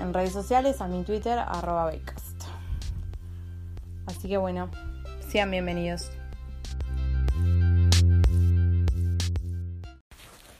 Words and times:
en 0.00 0.12
redes 0.12 0.32
sociales, 0.32 0.80
a 0.80 0.88
mi 0.88 1.02
Twitter, 1.04 1.38
arroba 1.38 1.92
Así 4.06 4.28
que 4.28 4.36
bueno, 4.36 4.70
sean 5.28 5.50
bienvenidos. 5.50 6.10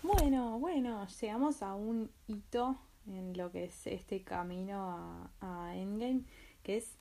Bueno, 0.02 0.58
bueno, 0.58 1.06
llegamos 1.20 1.62
a 1.62 1.74
un 1.74 2.10
hito 2.26 2.76
en 3.06 3.36
lo 3.36 3.52
que 3.52 3.64
es 3.64 3.86
este 3.86 4.22
camino 4.22 5.30
a, 5.40 5.74
Endgame, 5.74 6.22
que 6.62 6.78
es 6.78 6.96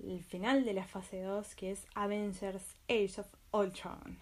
el 0.00 0.22
final 0.22 0.64
de 0.64 0.74
la 0.74 0.84
fase 0.84 1.22
2, 1.22 1.54
que 1.54 1.72
es 1.72 1.86
Avengers 1.94 2.76
Age 2.88 3.20
of 3.20 3.26
Ultron. 3.52 4.18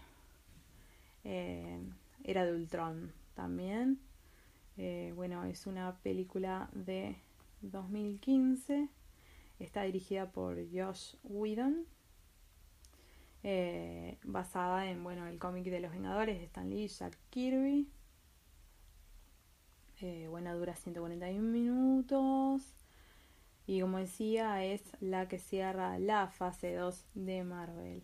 Eh, 1.25 1.81
era 2.23 2.45
de 2.45 2.53
Ultron 2.53 3.12
también. 3.34 3.98
Eh, 4.77 5.12
bueno, 5.14 5.44
es 5.44 5.67
una 5.67 5.97
película 6.03 6.69
de 6.72 7.17
2015. 7.62 8.89
Está 9.58 9.83
dirigida 9.83 10.33
por 10.33 10.57
Josh 10.73 11.14
Whedon. 11.23 11.86
Eh, 13.42 14.18
basada 14.24 14.90
en 14.90 15.05
bueno 15.05 15.27
el 15.27 15.39
cómic 15.39 15.64
de 15.67 15.80
los 15.80 15.92
Vengadores 15.92 16.39
de 16.39 16.45
Stan 16.46 16.68
Lee 16.68 16.85
y 16.85 16.89
Jack 16.89 17.17
Kirby. 17.30 17.89
Eh, 20.01 20.27
bueno, 20.29 20.57
dura 20.57 20.74
141 20.74 21.41
minutos. 21.48 22.62
Y 23.67 23.80
como 23.80 23.98
decía, 23.98 24.64
es 24.64 24.83
la 25.01 25.29
que 25.29 25.39
cierra 25.39 25.98
la 25.98 26.29
fase 26.29 26.74
2 26.74 27.05
de 27.14 27.45
Marvel. 27.45 28.02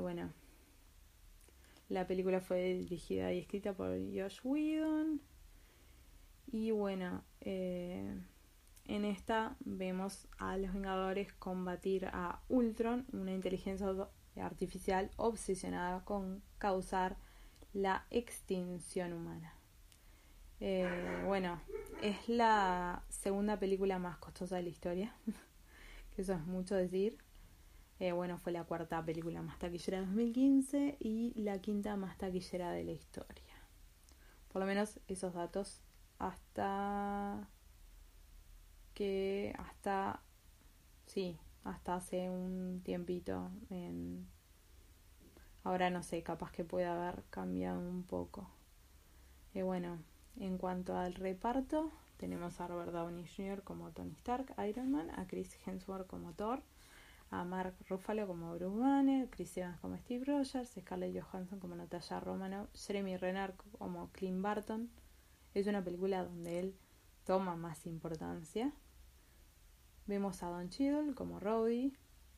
bueno, 0.00 0.30
la 1.92 2.06
película 2.06 2.40
fue 2.40 2.74
dirigida 2.74 3.32
y 3.34 3.38
escrita 3.38 3.74
por 3.74 3.90
Josh 3.90 4.40
Whedon. 4.42 5.20
Y 6.50 6.70
bueno, 6.70 7.22
eh, 7.42 8.18
en 8.86 9.04
esta 9.04 9.56
vemos 9.60 10.26
a 10.38 10.56
los 10.56 10.72
Vengadores 10.72 11.34
combatir 11.34 12.06
a 12.06 12.40
Ultron, 12.48 13.04
una 13.12 13.32
inteligencia 13.32 13.86
artificial 14.36 15.10
obsesionada 15.16 16.02
con 16.06 16.42
causar 16.56 17.18
la 17.74 18.06
extinción 18.10 19.12
humana. 19.12 19.54
Eh, 20.60 20.88
bueno, 21.26 21.60
es 22.00 22.26
la 22.26 23.02
segunda 23.10 23.58
película 23.58 23.98
más 23.98 24.16
costosa 24.16 24.56
de 24.56 24.62
la 24.62 24.68
historia, 24.70 25.14
que 26.16 26.22
eso 26.22 26.32
es 26.32 26.46
mucho 26.46 26.74
decir. 26.74 27.18
Eh, 28.02 28.10
bueno, 28.10 28.36
fue 28.36 28.50
la 28.50 28.64
cuarta 28.64 29.04
película 29.04 29.42
más 29.42 29.60
taquillera 29.60 30.00
de 30.00 30.06
2015 30.06 30.96
y 30.98 31.40
la 31.40 31.60
quinta 31.60 31.94
más 31.94 32.18
taquillera 32.18 32.72
de 32.72 32.82
la 32.82 32.90
historia. 32.90 33.54
Por 34.48 34.58
lo 34.58 34.66
menos 34.66 34.98
esos 35.06 35.34
datos 35.34 35.80
hasta 36.18 37.48
que 38.92 39.54
hasta 39.56 40.20
sí, 41.06 41.38
hasta 41.62 41.94
hace 41.94 42.28
un 42.28 42.80
tiempito 42.82 43.52
ahora 45.62 45.88
no 45.88 46.02
sé, 46.02 46.24
capaz 46.24 46.50
que 46.50 46.64
puede 46.64 46.86
haber 46.86 47.22
cambiado 47.30 47.78
un 47.78 48.02
poco. 48.02 48.50
Y 49.54 49.60
eh, 49.60 49.62
bueno, 49.62 50.00
en 50.40 50.58
cuanto 50.58 50.96
al 50.96 51.14
reparto, 51.14 51.92
tenemos 52.16 52.60
a 52.60 52.66
Robert 52.66 52.90
Downey 52.90 53.28
Jr. 53.28 53.62
como 53.62 53.92
Tony 53.92 54.10
Stark, 54.14 54.56
Iron 54.68 54.90
Man, 54.90 55.08
a 55.10 55.28
Chris 55.28 55.56
Hemsworth 55.64 56.08
como 56.08 56.32
Thor, 56.32 56.64
a 57.32 57.44
Mark 57.44 57.74
Ruffalo 57.88 58.26
como 58.26 58.54
Bruce 58.54 58.78
Banner, 58.78 59.28
Chris 59.30 59.56
Evans 59.56 59.80
como 59.80 59.96
Steve 59.96 60.26
Rogers, 60.26 60.74
Scarlett 60.78 61.18
Johansson 61.18 61.58
como 61.58 61.74
Natasha 61.74 62.20
Romanoff, 62.20 62.68
Jeremy 62.74 63.16
Renner 63.16 63.54
como 63.78 64.10
Clint 64.12 64.42
Barton. 64.42 64.90
Es 65.54 65.66
una 65.66 65.82
película 65.82 66.24
donde 66.24 66.58
él 66.58 66.76
toma 67.24 67.56
más 67.56 67.86
importancia. 67.86 68.70
Vemos 70.06 70.42
a 70.42 70.48
Don 70.48 70.68
Cheadle 70.68 71.14
como 71.14 71.40
Rowdy, 71.40 71.94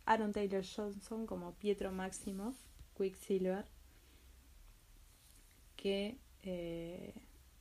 Aaron 0.07 0.33
Taylor 0.33 0.65
Johnson 0.65 1.27
como 1.27 1.55
Pietro 1.55 1.91
Maximoff, 1.91 2.57
Quicksilver, 2.97 3.67
que 5.75 6.19
eh, 6.43 7.15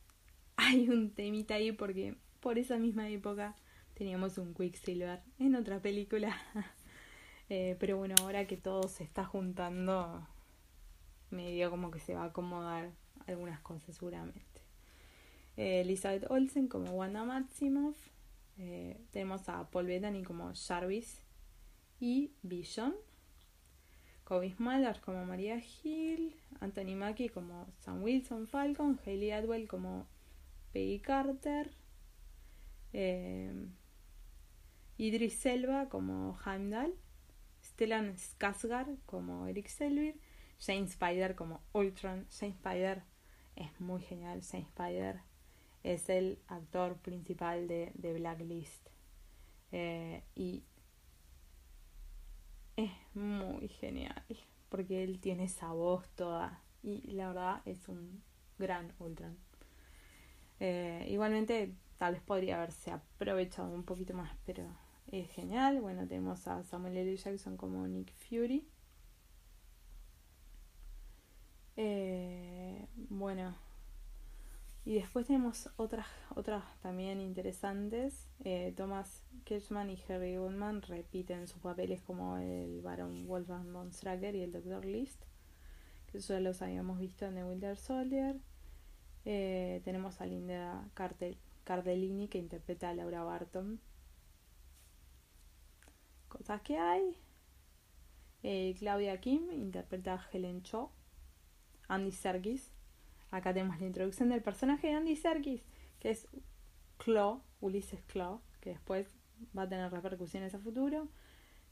hay 0.56 0.88
un 0.88 1.10
temita 1.16 1.56
ahí 1.56 1.72
porque 1.72 2.16
por 2.42 2.60
esa 2.60 2.78
misma 2.78 3.10
época 3.10 3.56
teníamos 3.96 4.38
un 4.38 4.54
Quicksilver 4.54 5.24
en 5.40 5.56
otra 5.56 5.82
película 5.82 6.38
Eh, 7.56 7.76
pero 7.80 7.98
bueno, 7.98 8.16
ahora 8.20 8.48
que 8.48 8.58
todo 8.58 8.88
se 8.88 9.04
está 9.04 9.26
juntando, 9.26 10.28
medio 11.30 11.70
como 11.70 11.92
que 11.92 12.00
se 12.00 12.16
va 12.16 12.24
a 12.24 12.28
acomodar 12.30 12.90
algunas 13.28 13.60
cosas 13.60 13.96
seguramente. 13.96 14.42
Eh, 15.56 15.82
Elizabeth 15.82 16.26
Olsen 16.32 16.68
como 16.68 16.90
Wanda 16.94 17.24
Maximoff. 17.24 17.96
Eh, 18.58 19.00
tenemos 19.12 19.48
a 19.50 19.70
Paul 19.70 19.86
Bettany 19.86 20.24
como 20.24 20.52
Jarvis 20.56 21.22
y 22.00 22.32
Vision. 22.42 22.96
Kobe 24.24 24.52
Smulders 24.52 25.00
como 25.02 25.24
María 25.24 25.62
Hill. 25.84 26.36
Anthony 26.60 26.96
Mackie 26.96 27.30
como 27.30 27.68
Sam 27.82 28.02
Wilson 28.02 28.48
Falcon. 28.48 29.00
Hayley 29.06 29.30
Atwell 29.30 29.68
como 29.68 30.08
Peggy 30.72 30.98
Carter. 31.02 31.70
Idris 34.98 35.34
Selva 35.36 35.88
como 35.90 36.36
Heimdall. 36.44 36.96
Stellan 37.74 38.16
Skarsgård 38.18 38.98
como 39.06 39.48
Eric 39.48 39.68
Selvig, 39.68 40.20
Jane 40.60 40.86
Spider 40.86 41.36
como 41.36 41.62
Ultron. 41.74 42.28
Jane 42.30 42.54
Spider 42.54 43.04
es 43.56 43.80
muy 43.80 44.02
genial. 44.02 44.42
Jane 44.44 44.66
Spider 44.66 45.22
es 45.84 46.10
el 46.10 46.40
actor 46.48 46.98
principal 46.98 47.68
de, 47.68 47.92
Blacklist. 48.14 48.90
Eh, 49.72 50.24
y 50.36 50.64
es 52.76 52.92
muy 53.16 53.68
genial 53.68 54.24
porque 54.70 55.04
él 55.04 55.20
tiene 55.20 55.46
esa 55.46 55.72
voz 55.72 56.08
toda 56.16 56.62
y 56.82 57.12
la 57.12 57.28
verdad 57.28 57.62
es 57.66 57.88
un 57.88 58.24
gran 58.58 58.94
Ultron. 59.00 59.38
Eh, 60.60 61.08
igualmente 61.10 61.74
tal 61.98 62.14
vez 62.14 62.22
podría 62.22 62.58
haberse 62.58 62.92
aprovechado 62.92 63.70
un 63.74 63.84
poquito 63.84 64.14
más, 64.14 64.32
pero 64.46 64.64
es 65.20 65.30
genial. 65.32 65.82
Bueno, 65.82 66.08
tenemos 66.08 66.48
a 66.48 66.64
Samuel 66.64 66.98
L. 66.98 67.16
Jackson 67.16 67.58
como 67.58 67.88
Nick 67.88 68.14
Fury. 68.14 68.68
bueno. 73.10 73.56
Y 74.86 74.96
después 74.96 75.28
tenemos 75.28 75.70
otras, 75.78 76.08
otras 76.36 76.64
también 76.82 77.22
interesantes. 77.22 78.28
Eh, 78.44 78.74
Thomas 78.76 79.24
Kirchman 79.46 79.90
y 79.90 79.98
Harry 80.10 80.36
Goldman 80.36 80.82
repiten 80.82 81.48
sus 81.48 81.62
papeles 81.62 82.02
como 82.02 82.38
el 82.38 82.82
Baron 82.82 83.26
Wolfgang 83.26 83.72
von 83.72 83.94
Stracker 83.94 84.36
y 84.36 84.42
el 84.42 84.52
Dr. 84.52 84.84
List, 84.84 85.24
que 86.12 86.20
ya 86.20 86.40
los 86.42 86.62
habíamos 86.62 87.00
visto 87.00 87.26
en 87.26 87.36
The 87.36 87.46
Winter 87.46 87.78
Soldier. 87.78 88.36
Eh, 89.24 89.82
tenemos 89.86 90.20
a 90.20 90.26
Linda 90.26 90.90
Cardellini 91.64 92.28
que 92.28 92.40
interpreta 92.40 92.90
a 92.90 92.94
Laura 92.94 93.24
Barton. 93.24 93.80
Cosas 96.38 96.62
que 96.62 96.78
hay. 96.78 97.16
Eh, 98.42 98.76
Claudia 98.80 99.20
Kim 99.22 99.52
interpreta 99.52 100.16
a 100.16 100.30
Helen 100.32 100.64
Cho. 100.64 100.92
Andy 101.88 102.12
Serkis. 102.12 102.72
Acá 103.30 103.54
tenemos 103.54 103.80
la 103.80 103.86
introducción 103.86 104.30
del 104.30 104.42
personaje 104.42 104.88
de 104.88 104.94
Andy 104.94 105.16
Serkis, 105.16 105.62
que 106.00 106.10
es 106.10 106.28
Claw, 106.98 107.44
Ulises 107.62 108.02
Claw, 108.08 108.42
que 108.62 108.72
después 108.72 109.10
va 109.56 109.64
a 109.64 109.70
tener 109.70 109.92
repercusiones 109.92 110.56
a 110.56 110.60
futuro. 110.60 111.08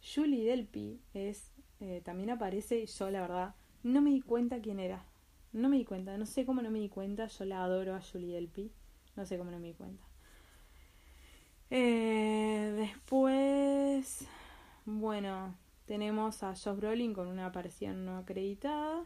Julie 0.04 0.46
Delpy 0.46 1.02
es, 1.14 1.52
eh, 1.80 2.02
también 2.04 2.30
aparece, 2.30 2.82
y 2.82 2.86
yo 2.86 3.10
la 3.10 3.22
verdad 3.22 3.56
no 3.84 4.02
me 4.02 4.12
di 4.12 4.22
cuenta 4.22 4.62
quién 4.62 4.80
era. 4.80 5.06
No 5.54 5.70
me 5.70 5.78
di 5.78 5.86
cuenta, 5.86 6.18
no 6.18 6.26
sé 6.26 6.46
cómo 6.46 6.62
no 6.62 6.70
me 6.72 6.80
di 6.80 6.90
cuenta, 6.90 7.26
yo 7.28 7.46
la 7.46 7.64
adoro 7.64 7.96
a 7.96 8.02
Julie 8.02 8.36
Delpy, 8.36 8.72
no 9.16 9.26
sé 9.26 9.38
cómo 9.38 9.52
no 9.52 9.60
me 9.60 9.68
di 9.68 9.74
cuenta. 9.74 10.04
Eh, 11.70 12.51
bueno, 14.86 15.56
tenemos 15.86 16.44
a 16.44 16.56
Josh 16.56 16.76
Brolin 16.78 17.14
con 17.14 17.28
una 17.28 17.48
aparición 17.48 18.06
no 18.06 18.18
acreditada. 18.18 19.06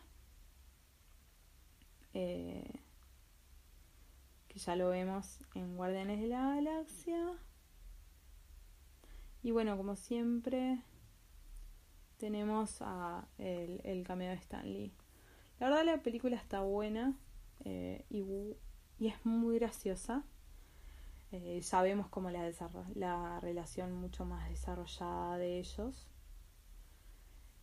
Eh, 2.14 2.72
que 4.48 4.60
ya 4.60 4.76
lo 4.76 4.90
vemos 4.90 5.40
en 5.54 5.76
Guardianes 5.76 6.22
de 6.22 6.28
la 6.28 6.56
Galaxia. 6.56 7.34
Y 9.44 9.52
bueno, 9.52 9.78
como 9.78 9.96
siempre, 9.96 10.82
tenemos 12.18 12.82
a 12.82 13.28
el, 13.38 13.82
el 13.84 14.04
cameo 14.04 14.30
de 14.30 14.36
Stan 14.36 14.66
Lee. 14.72 14.94
La 15.60 15.70
verdad 15.70 15.86
la 15.86 16.04
película 16.04 16.36
está 16.36 16.62
buena 16.62 17.18
eh, 17.64 18.06
y, 18.10 18.24
y, 19.00 19.08
es 19.08 19.26
muy 19.26 19.60
graciosa. 19.60 20.24
Eh, 21.32 21.62
sabemos 21.64 22.08
cómo 22.08 22.30
la, 22.30 22.52
la 22.96 23.40
relación 23.40 23.94
mucho 23.94 24.26
más 24.26 24.50
desarrollada 24.50 25.38
de 25.38 25.60
ellos. 25.60 26.08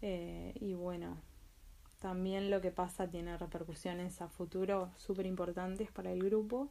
Eh, 0.03 0.53
y 0.61 0.75
bueno, 0.75 1.17
también 2.01 2.51
lo 2.51 2.61
que 2.61 2.73
pasa 2.73 3.09
tiene 3.09 3.39
repercusiones 3.39 4.21
a 4.21 4.29
futuro 4.29 4.91
súper 4.97 5.27
importantes 5.27 5.91
para 5.91 6.13
el 6.13 6.23
grupo. 6.23 6.69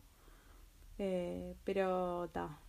Eh, 0.99 1.55
pero 1.63 2.29
ta, 2.31 2.59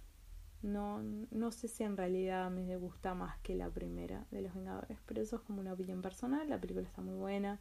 no, 0.62 1.02
no 1.30 1.50
sé 1.50 1.68
si 1.68 1.82
en 1.82 1.96
realidad 1.96 2.50
me 2.50 2.76
gusta 2.76 3.14
más 3.14 3.36
que 3.40 3.54
la 3.54 3.68
primera 3.68 4.24
de 4.30 4.42
Los 4.42 4.54
Vengadores, 4.54 4.98
pero 5.06 5.20
eso 5.20 5.36
es 5.36 5.42
como 5.42 5.60
una 5.60 5.72
opinión 5.72 6.02
personal. 6.02 6.48
La 6.48 6.60
película 6.60 6.86
está 6.86 7.02
muy 7.02 7.14
buena, 7.14 7.58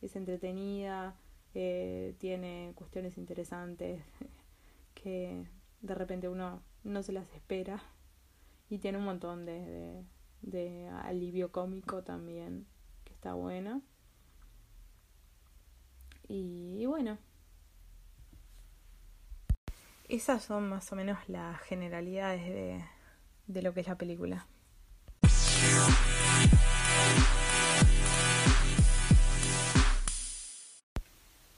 es 0.00 0.16
entretenida, 0.16 1.14
eh, 1.54 2.14
tiene 2.18 2.72
cuestiones 2.76 3.18
interesantes 3.18 4.02
que 4.94 5.44
de 5.80 5.94
repente 5.94 6.28
uno 6.28 6.62
no 6.84 7.02
se 7.02 7.12
las 7.12 7.30
espera 7.32 7.82
y 8.68 8.78
tiene 8.78 8.98
un 8.98 9.04
montón 9.04 9.44
de, 9.44 9.64
de, 9.64 10.04
de 10.42 10.88
alivio 10.88 11.52
cómico 11.52 12.02
también 12.02 12.66
que 13.04 13.12
está 13.12 13.34
buena. 13.34 13.80
Y, 16.28 16.76
y 16.78 16.86
bueno, 16.86 17.18
esas 20.08 20.44
son 20.44 20.68
más 20.68 20.92
o 20.92 20.96
menos 20.96 21.18
las 21.28 21.60
generalidades 21.60 22.44
de, 22.44 22.84
de 23.46 23.62
lo 23.62 23.74
que 23.74 23.80
es 23.80 23.88
la 23.88 23.98
película. 23.98 24.46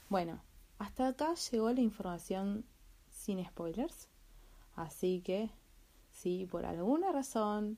Bueno, 0.09 0.43
hasta 0.77 1.07
acá 1.07 1.33
llegó 1.51 1.71
la 1.71 1.81
información 1.81 2.65
sin 3.09 3.43
spoilers. 3.43 4.12
Así 4.75 5.21
que, 5.21 5.49
si 6.11 6.45
por 6.45 6.65
alguna 6.65 7.11
razón 7.11 7.77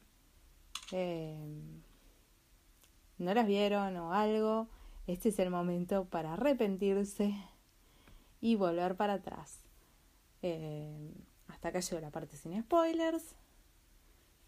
eh, 0.91 1.37
no 3.17 3.33
las 3.33 3.47
vieron 3.47 3.95
o 3.97 4.13
algo, 4.13 4.67
este 5.07 5.29
es 5.29 5.39
el 5.39 5.49
momento 5.49 6.05
para 6.05 6.33
arrepentirse 6.33 7.35
y 8.41 8.55
volver 8.55 8.95
para 8.95 9.13
atrás. 9.13 9.59
Eh, 10.41 11.11
hasta 11.47 11.69
acá 11.69 11.79
llegó 11.79 12.01
la 12.01 12.11
parte 12.11 12.37
sin 12.37 12.61
spoilers. 12.61 13.35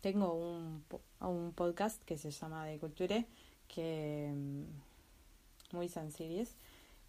Tengo 0.01 0.33
un, 0.33 0.83
un 1.19 1.53
podcast 1.53 2.03
que 2.03 2.17
se 2.17 2.31
llama 2.31 2.65
De 2.65 2.79
Culture, 2.79 3.25
que 3.67 4.31
mm, 4.33 5.75
muy 5.75 5.89
sencillo, 5.89 6.43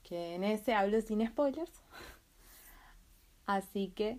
que 0.02 0.34
en 0.34 0.44
ese 0.44 0.74
hablo 0.74 1.00
sin 1.00 1.26
spoilers. 1.26 1.72
Así 3.46 3.88
que, 3.94 4.18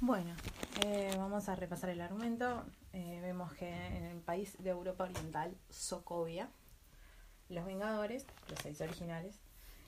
Bueno, 0.00 0.32
eh, 0.84 1.12
vamos 1.18 1.48
a 1.48 1.56
repasar 1.56 1.90
el 1.90 2.00
argumento. 2.00 2.64
Eh, 2.92 3.18
vemos 3.20 3.52
que 3.54 3.68
en 3.68 4.04
el 4.04 4.20
país 4.20 4.56
de 4.62 4.70
Europa 4.70 5.02
Oriental, 5.02 5.56
Sokovia, 5.70 6.48
los 7.48 7.66
Vengadores, 7.66 8.24
los 8.48 8.60
seis 8.60 8.80
originales, 8.80 9.40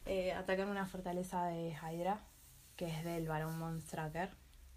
eh, 0.07 0.33
atacan 0.33 0.69
una 0.69 0.87
fortaleza 0.87 1.45
de 1.45 1.77
Hydra, 1.77 2.19
que 2.75 2.89
es 2.89 3.05
del 3.05 3.29
Barón 3.29 3.57
Monstracker, 3.61 4.31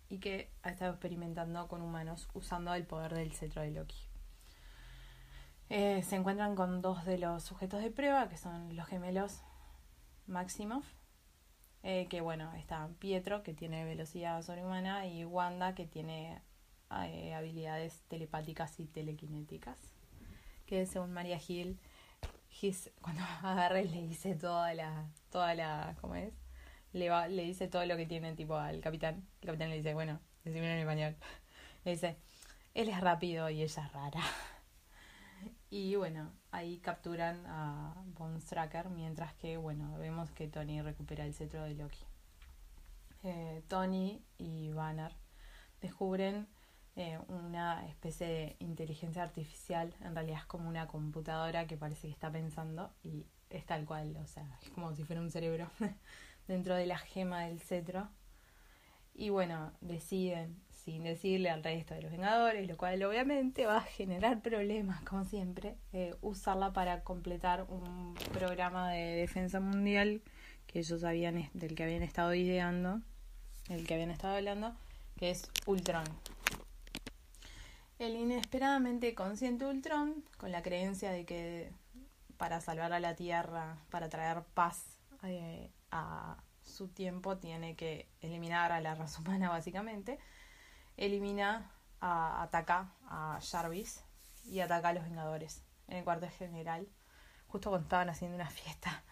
y 0.08 0.20
que 0.20 0.52
ha 0.62 0.70
estado 0.70 0.92
experimentando 0.92 1.68
con 1.68 1.82
humanos 1.82 2.30
usando 2.36 2.72
el 2.76 2.86
poder 2.86 3.16
del 3.16 3.34
cetro 3.34 3.64
de 3.64 3.72
Loki. 3.72 4.08
Se 5.70 6.16
encuentran 6.16 6.54
con 6.54 6.84
dos 6.84 7.04
de 7.06 7.18
los 7.18 7.42
sujetos 7.42 7.82
de 7.82 7.90
prueba, 7.90 8.30
que 8.30 8.38
son 8.38 8.76
los 8.76 8.86
gemelos 8.86 9.42
Maximoff, 10.28 10.86
eh, 11.84 12.08
que 12.10 12.22
bueno, 12.22 12.54
está 12.54 12.90
Pietro, 13.00 13.44
que 13.44 13.54
tiene 13.54 13.86
velocidad 13.86 14.42
sobrehumana, 14.42 15.06
y 15.08 15.26
Wanda, 15.26 15.76
que 15.76 15.86
tiene 15.86 16.42
eh, 17.06 17.34
habilidades 17.34 18.04
telepáticas 18.08 18.80
y 18.80 18.86
telequinéticas. 18.86 19.78
Que 20.66 20.86
según 20.86 21.14
María 21.14 21.38
Gil, 21.38 21.78
cuando 23.02 23.22
agarra 23.44 23.82
y 23.82 23.88
le 23.88 24.02
dice 24.02 24.36
toda 24.36 24.74
la, 24.74 25.10
toda 25.32 25.54
la, 25.56 25.96
¿cómo 26.00 26.16
es? 26.16 26.34
Le, 26.94 27.10
va, 27.10 27.28
le 27.28 27.44
dice 27.44 27.68
todo 27.68 27.86
lo 27.86 27.98
que 27.98 28.06
tiene 28.06 28.34
tipo 28.36 28.56
al 28.56 28.80
capitán. 28.80 29.28
El 29.42 29.48
capitán 29.48 29.70
le 29.70 29.78
dice, 29.78 29.94
bueno, 29.94 30.20
decime 30.44 30.72
en 30.74 30.80
español. 30.80 31.16
Le 31.86 31.92
dice, 31.92 32.16
él 32.74 32.88
es 32.88 33.02
rápido 33.02 33.50
y 33.50 33.62
ella 33.62 33.84
es 33.86 33.92
rara. 33.92 34.22
Y 35.76 35.96
bueno, 35.96 36.32
ahí 36.52 36.78
capturan 36.78 37.48
a 37.48 37.96
Von 38.16 38.40
Stracker, 38.40 38.90
mientras 38.92 39.34
que, 39.34 39.58
bueno, 39.58 39.98
vemos 39.98 40.30
que 40.30 40.48
Tony 40.48 40.84
recupera 40.84 41.26
el 41.26 41.34
cetro 41.34 41.64
de 41.64 41.74
Loki. 41.74 42.06
Eh, 43.24 43.64
Tony 43.68 44.24
y 44.38 44.72
Banner 44.72 45.12
descubren 45.82 46.48
eh, 46.96 47.18
una 47.28 47.88
especie 47.88 48.28
de 48.28 48.56
inteligencia 48.60 49.24
artificial, 49.24 49.96
en 50.02 50.14
realidad 50.14 50.42
es 50.42 50.46
como 50.46 50.70
una 50.70 50.86
computadora 50.86 51.66
que 51.66 51.76
parece 51.76 52.06
que 52.06 52.14
está 52.14 52.32
pensando 52.32 52.94
y 53.02 53.26
es 53.50 53.66
tal 53.66 53.84
cual, 53.84 54.16
o 54.18 54.28
sea, 54.28 54.60
es 54.62 54.70
como 54.70 54.94
si 54.94 55.04
fuera 55.04 55.24
un 55.24 55.32
cerebro 55.32 55.72
dentro 56.48 56.76
de 56.76 56.86
la 56.86 57.00
gema 57.00 57.46
del 57.46 57.60
cetro. 57.60 58.10
Y 59.16 59.30
bueno, 59.30 59.72
deciden, 59.82 60.62
sin 60.84 61.04
decirle 61.04 61.50
al 61.50 61.64
resto 61.64 61.94
de 61.94 62.02
los 62.02 62.12
Vengadores, 62.12 62.68
lo 62.68 62.76
cual 62.76 63.02
obviamente 63.04 63.66
va 63.66 63.78
a 63.78 63.82
generar 63.82 64.42
problemas, 64.42 65.02
como 65.04 65.24
siempre, 65.24 65.76
eh, 65.94 66.14
usarla 66.22 66.74
para 66.74 67.04
completar 67.04 67.66
un 67.70 68.16
programa 68.34 68.92
de 68.92 69.16
defensa 69.16 69.60
mundial 69.60 70.22
que 70.68 70.80
ellos 70.80 71.04
habían, 71.04 71.50
del 71.54 71.76
que 71.76 71.84
habían 71.84 72.04
estado 72.04 72.34
ideando, 72.34 73.02
el 73.70 73.88
que 73.88 73.94
habían 73.94 74.12
estado 74.12 74.36
hablando, 74.36 74.76
que 75.18 75.32
es 75.32 75.50
Ultron. 75.66 76.04
El 78.00 78.16
inesperadamente 78.18 79.16
consciente 79.16 79.66
Ultron, 79.66 80.24
con 80.38 80.52
la 80.52 80.62
creencia 80.64 81.12
de 81.12 81.26
que 81.26 81.72
para 82.36 82.60
salvar 82.60 82.92
a 82.92 83.00
la 83.00 83.16
Tierra, 83.16 83.78
para 83.90 84.10
traer 84.10 84.44
paz 84.54 84.98
eh, 85.24 85.72
a 85.92 86.44
su 86.62 86.90
tiempo 86.90 87.38
tiene 87.38 87.76
que 87.76 88.08
eliminar 88.22 88.72
a 88.72 88.82
la 88.82 88.96
raza 88.96 89.22
humana 89.22 89.50
básicamente, 89.50 90.20
elimina, 90.98 91.72
a, 92.00 92.44
ataca 92.44 92.94
a 93.08 93.40
Jarvis 93.42 94.04
y 94.46 94.60
ataca 94.60 94.90
a 94.90 94.94
los 94.94 95.04
Vengadores 95.04 95.64
en 95.88 95.98
el 95.98 96.04
cuartel 96.04 96.30
general, 96.32 96.88
justo 97.48 97.70
cuando 97.70 97.86
estaban 97.86 98.10
haciendo 98.10 98.36
una 98.36 98.50
fiesta 98.50 99.04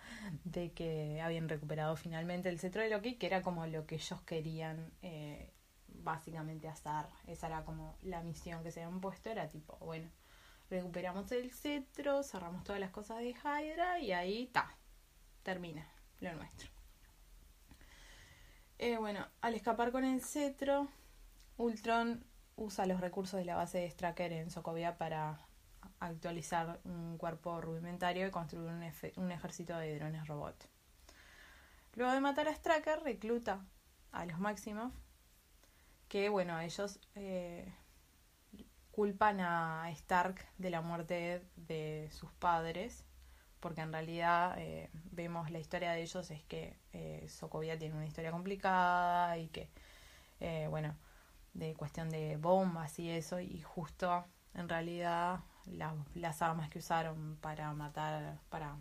de 0.43 0.71
que 0.71 1.21
habían 1.21 1.49
recuperado 1.49 1.95
finalmente 1.95 2.49
el 2.49 2.59
cetro 2.59 2.81
de 2.81 2.89
Loki, 2.89 3.15
que 3.15 3.27
era 3.27 3.41
como 3.41 3.65
lo 3.67 3.85
que 3.85 3.95
ellos 3.95 4.21
querían 4.21 4.91
eh, 5.01 5.53
básicamente 5.87 6.67
hacer. 6.67 7.05
Esa 7.27 7.47
era 7.47 7.63
como 7.63 7.95
la 8.01 8.21
misión 8.21 8.63
que 8.63 8.71
se 8.71 8.83
habían 8.83 9.01
puesto, 9.01 9.29
era 9.29 9.47
tipo, 9.49 9.77
bueno, 9.77 10.09
recuperamos 10.69 11.31
el 11.31 11.51
cetro, 11.51 12.23
cerramos 12.23 12.63
todas 12.63 12.79
las 12.79 12.91
cosas 12.91 13.19
de 13.19 13.29
Hydra 13.29 13.99
y 13.99 14.11
ahí 14.11 14.43
está, 14.43 14.75
termina 15.43 15.87
lo 16.19 16.33
nuestro. 16.33 16.69
Eh, 18.79 18.97
bueno, 18.97 19.27
al 19.41 19.53
escapar 19.53 19.91
con 19.91 20.03
el 20.03 20.21
cetro, 20.23 20.87
Ultron 21.61 22.25
usa 22.55 22.85
los 22.85 22.99
recursos 22.99 23.39
de 23.39 23.45
la 23.45 23.55
base 23.55 23.79
de 23.79 23.89
Stracker 23.89 24.33
en 24.33 24.51
Sokovia 24.51 24.97
para 24.97 25.39
actualizar 25.99 26.79
un 26.83 27.17
cuerpo 27.17 27.61
rudimentario 27.61 28.27
y 28.27 28.31
construir 28.31 28.71
un, 29.17 29.31
ejército 29.31 29.77
de 29.77 29.95
drones 29.95 30.27
robot. 30.27 30.69
Luego 31.95 32.11
de 32.13 32.21
matar 32.21 32.47
a 32.47 32.55
Stracker, 32.55 33.01
recluta 33.03 33.65
a 34.11 34.25
los 34.25 34.39
Maximoff, 34.39 34.93
que 36.07 36.29
bueno, 36.29 36.59
ellos 36.59 36.99
eh, 37.15 37.73
culpan 38.91 39.39
a 39.39 39.89
Stark 39.91 40.45
de 40.57 40.69
la 40.69 40.81
muerte 40.81 41.43
de 41.55 42.09
sus 42.11 42.31
padres 42.33 43.05
porque 43.61 43.81
en 43.81 43.93
realidad 43.93 44.55
eh, 44.57 44.89
vemos 45.11 45.51
la 45.51 45.59
historia 45.59 45.91
de 45.91 46.01
ellos 46.01 46.29
es 46.31 46.43
que 46.43 46.75
eh, 46.93 47.25
Sokovia 47.29 47.77
tiene 47.77 47.95
una 47.95 48.07
historia 48.07 48.31
complicada 48.31 49.37
y 49.37 49.47
que, 49.47 49.69
eh, 50.41 50.67
bueno, 50.69 50.97
de 51.53 51.73
cuestión 51.75 52.09
de 52.09 52.37
bombas 52.37 52.97
y 52.99 53.09
eso, 53.09 53.39
y 53.39 53.61
justo 53.61 54.25
en 54.53 54.69
realidad 54.69 55.41
las 56.15 56.41
armas 56.41 56.69
que 56.69 56.79
usaron 56.79 57.37
para 57.41 57.71
matar, 57.73 58.39
para 58.49 58.77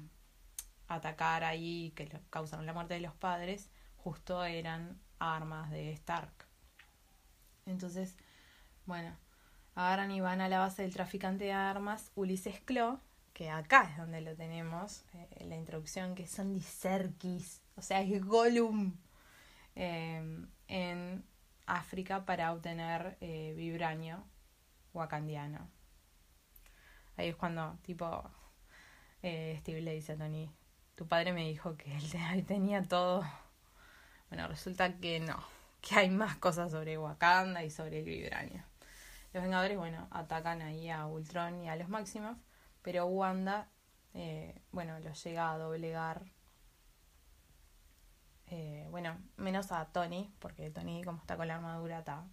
atacar 0.89 1.45
ahí, 1.45 1.93
que 1.95 2.09
causaron 2.31 2.67
la 2.67 2.73
muerte 2.73 2.95
de 2.95 3.01
los 3.01 3.15
padres, 3.15 3.71
justo 3.97 4.45
eran 4.45 4.99
armas 5.19 5.71
de 5.71 5.93
Stark. 5.93 6.47
Entonces, 7.67 8.17
bueno, 8.87 9.17
agarran 9.75 10.11
y 10.11 10.21
van 10.21 10.41
a 10.41 10.49
la 10.49 10.59
base 10.59 10.83
del 10.83 10.93
traficante 10.93 11.45
de 11.45 11.53
armas, 11.53 12.11
Ulises 12.15 12.61
Klo, 12.61 13.01
que 13.33 13.51
acá 13.51 13.85
es 13.91 13.97
donde 13.99 14.21
lo 14.21 14.35
tenemos, 14.35 15.05
eh, 15.15 15.45
la 15.47 15.57
introducción, 15.57 16.15
que 16.15 16.25
es 16.25 16.39
Andy 16.39 16.61
Serkis, 16.61 17.63
o 17.77 17.83
sea, 17.83 18.01
es 18.01 18.25
Gollum, 18.25 18.97
eh, 19.77 20.45
en 20.69 21.25
África 21.77 22.25
para 22.25 22.53
obtener 22.53 23.17
eh, 23.21 23.55
vibranio 23.57 24.25
wakandiano. 24.93 25.69
Ahí 27.17 27.29
es 27.29 27.37
cuando, 27.37 27.79
tipo, 27.83 28.31
Steve 29.21 29.83
le 29.83 29.95
dice 29.95 30.13
a 30.13 30.17
Tony, 30.17 30.51
tu 30.95 31.07
padre 31.07 31.33
me 31.33 31.47
dijo 31.47 31.77
que 31.77 31.95
él 31.97 32.45
tenía 32.47 32.83
todo. 32.83 33.25
Bueno, 34.29 34.49
resulta 34.49 34.97
que 34.99 35.21
no, 35.21 35.43
que 35.81 35.97
hay 35.97 36.11
más 36.11 36.37
cosas 36.37 36.71
sobre 36.71 36.99
Wakanda 36.99 37.65
y 37.65 37.71
sobre 37.71 38.01
el 38.01 38.05
vibranio. 38.05 38.65
Los 39.33 39.43
Vengadores, 39.43 39.77
bueno, 39.77 40.09
atacan 40.11 40.63
ahí 40.63 40.91
a 40.91 41.07
Ultron 41.07 41.63
y 41.63 41.69
a 41.69 41.77
los 41.77 41.89
Maximoff 41.89 42.39
pero 42.83 43.07
Wanda, 43.07 43.69
eh, 44.15 44.61
bueno, 44.73 44.99
lo 45.01 45.13
llega 45.13 45.53
a 45.53 45.59
doblegar. 45.59 46.25
Eh, 48.51 48.87
bueno, 48.91 49.17
menos 49.37 49.71
a 49.73 49.87
Tony, 49.93 50.33
porque 50.41 50.71
Tony, 50.71 51.03
como 51.05 51.19
está 51.19 51.37
con 51.37 51.49
la 51.49 51.57
armadura, 51.57 52.01
está. 52.01 52.27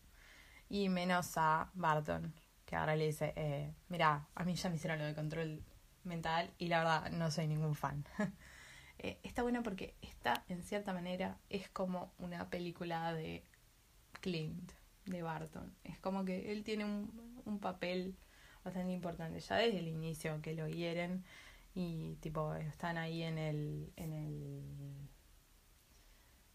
Y 0.69 0.89
menos 0.89 1.33
a 1.37 1.69
Barton, 1.75 2.33
que 2.65 2.75
ahora 2.75 2.95
le 2.95 3.05
dice: 3.05 3.33
eh, 3.35 3.73
Mira, 3.89 4.27
a 4.35 4.43
mí 4.43 4.55
ya 4.55 4.69
me 4.69 4.75
hicieron 4.75 4.99
lo 4.99 5.05
de 5.05 5.15
control 5.15 5.63
mental 6.03 6.51
y 6.57 6.67
la 6.67 6.79
verdad 6.79 7.11
no 7.11 7.31
soy 7.31 7.47
ningún 7.47 7.75
fan. 7.75 8.03
eh, 8.99 9.19
está 9.23 9.43
bueno 9.43 9.61
porque 9.63 9.95
esta, 10.01 10.43
en 10.49 10.63
cierta 10.63 10.93
manera, 10.93 11.37
es 11.49 11.69
como 11.69 12.13
una 12.17 12.49
película 12.49 13.13
de 13.13 13.43
Clint, 14.21 14.71
de 15.05 15.21
Barton. 15.21 15.73
Es 15.83 15.99
como 15.99 16.25
que 16.25 16.51
él 16.51 16.63
tiene 16.63 16.85
un, 16.85 17.41
un 17.45 17.59
papel 17.59 18.17
bastante 18.63 18.91
importante 18.91 19.39
ya 19.39 19.55
desde 19.57 19.79
el 19.79 19.87
inicio 19.87 20.41
que 20.41 20.53
lo 20.53 20.67
hieren 20.67 21.23
y 21.73 22.15
tipo 22.21 22.53
están 22.55 22.97
ahí 22.97 23.23
en 23.23 23.37
el 23.37 23.93
en 23.95 24.13
el 24.13 25.09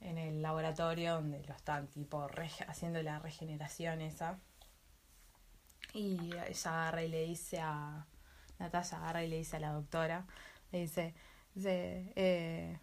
en 0.03 0.19
el 0.19 0.43
laboratorio 0.43 1.15
donde 1.15 1.43
lo 1.45 1.55
están 1.55 1.89
tipo 1.89 2.29
haciendo 2.67 3.03
la 3.03 3.19
regeneración 3.19 4.01
esa 4.01 4.39
y 5.95 6.33
ella 6.49 6.71
agarra 6.71 7.03
y 7.03 7.09
le 7.09 7.25
dice 7.25 7.61
a 7.61 8.07
Natalia 8.59 8.99
agarra 8.99 9.25
y 9.25 9.29
le 9.29 9.39
dice 9.39 9.57
a 9.57 9.61
la 9.61 9.73
doctora 9.73 10.27
le 10.71 10.81
dice, 10.81 11.15
dice 11.55 12.13
eh, 12.17 12.79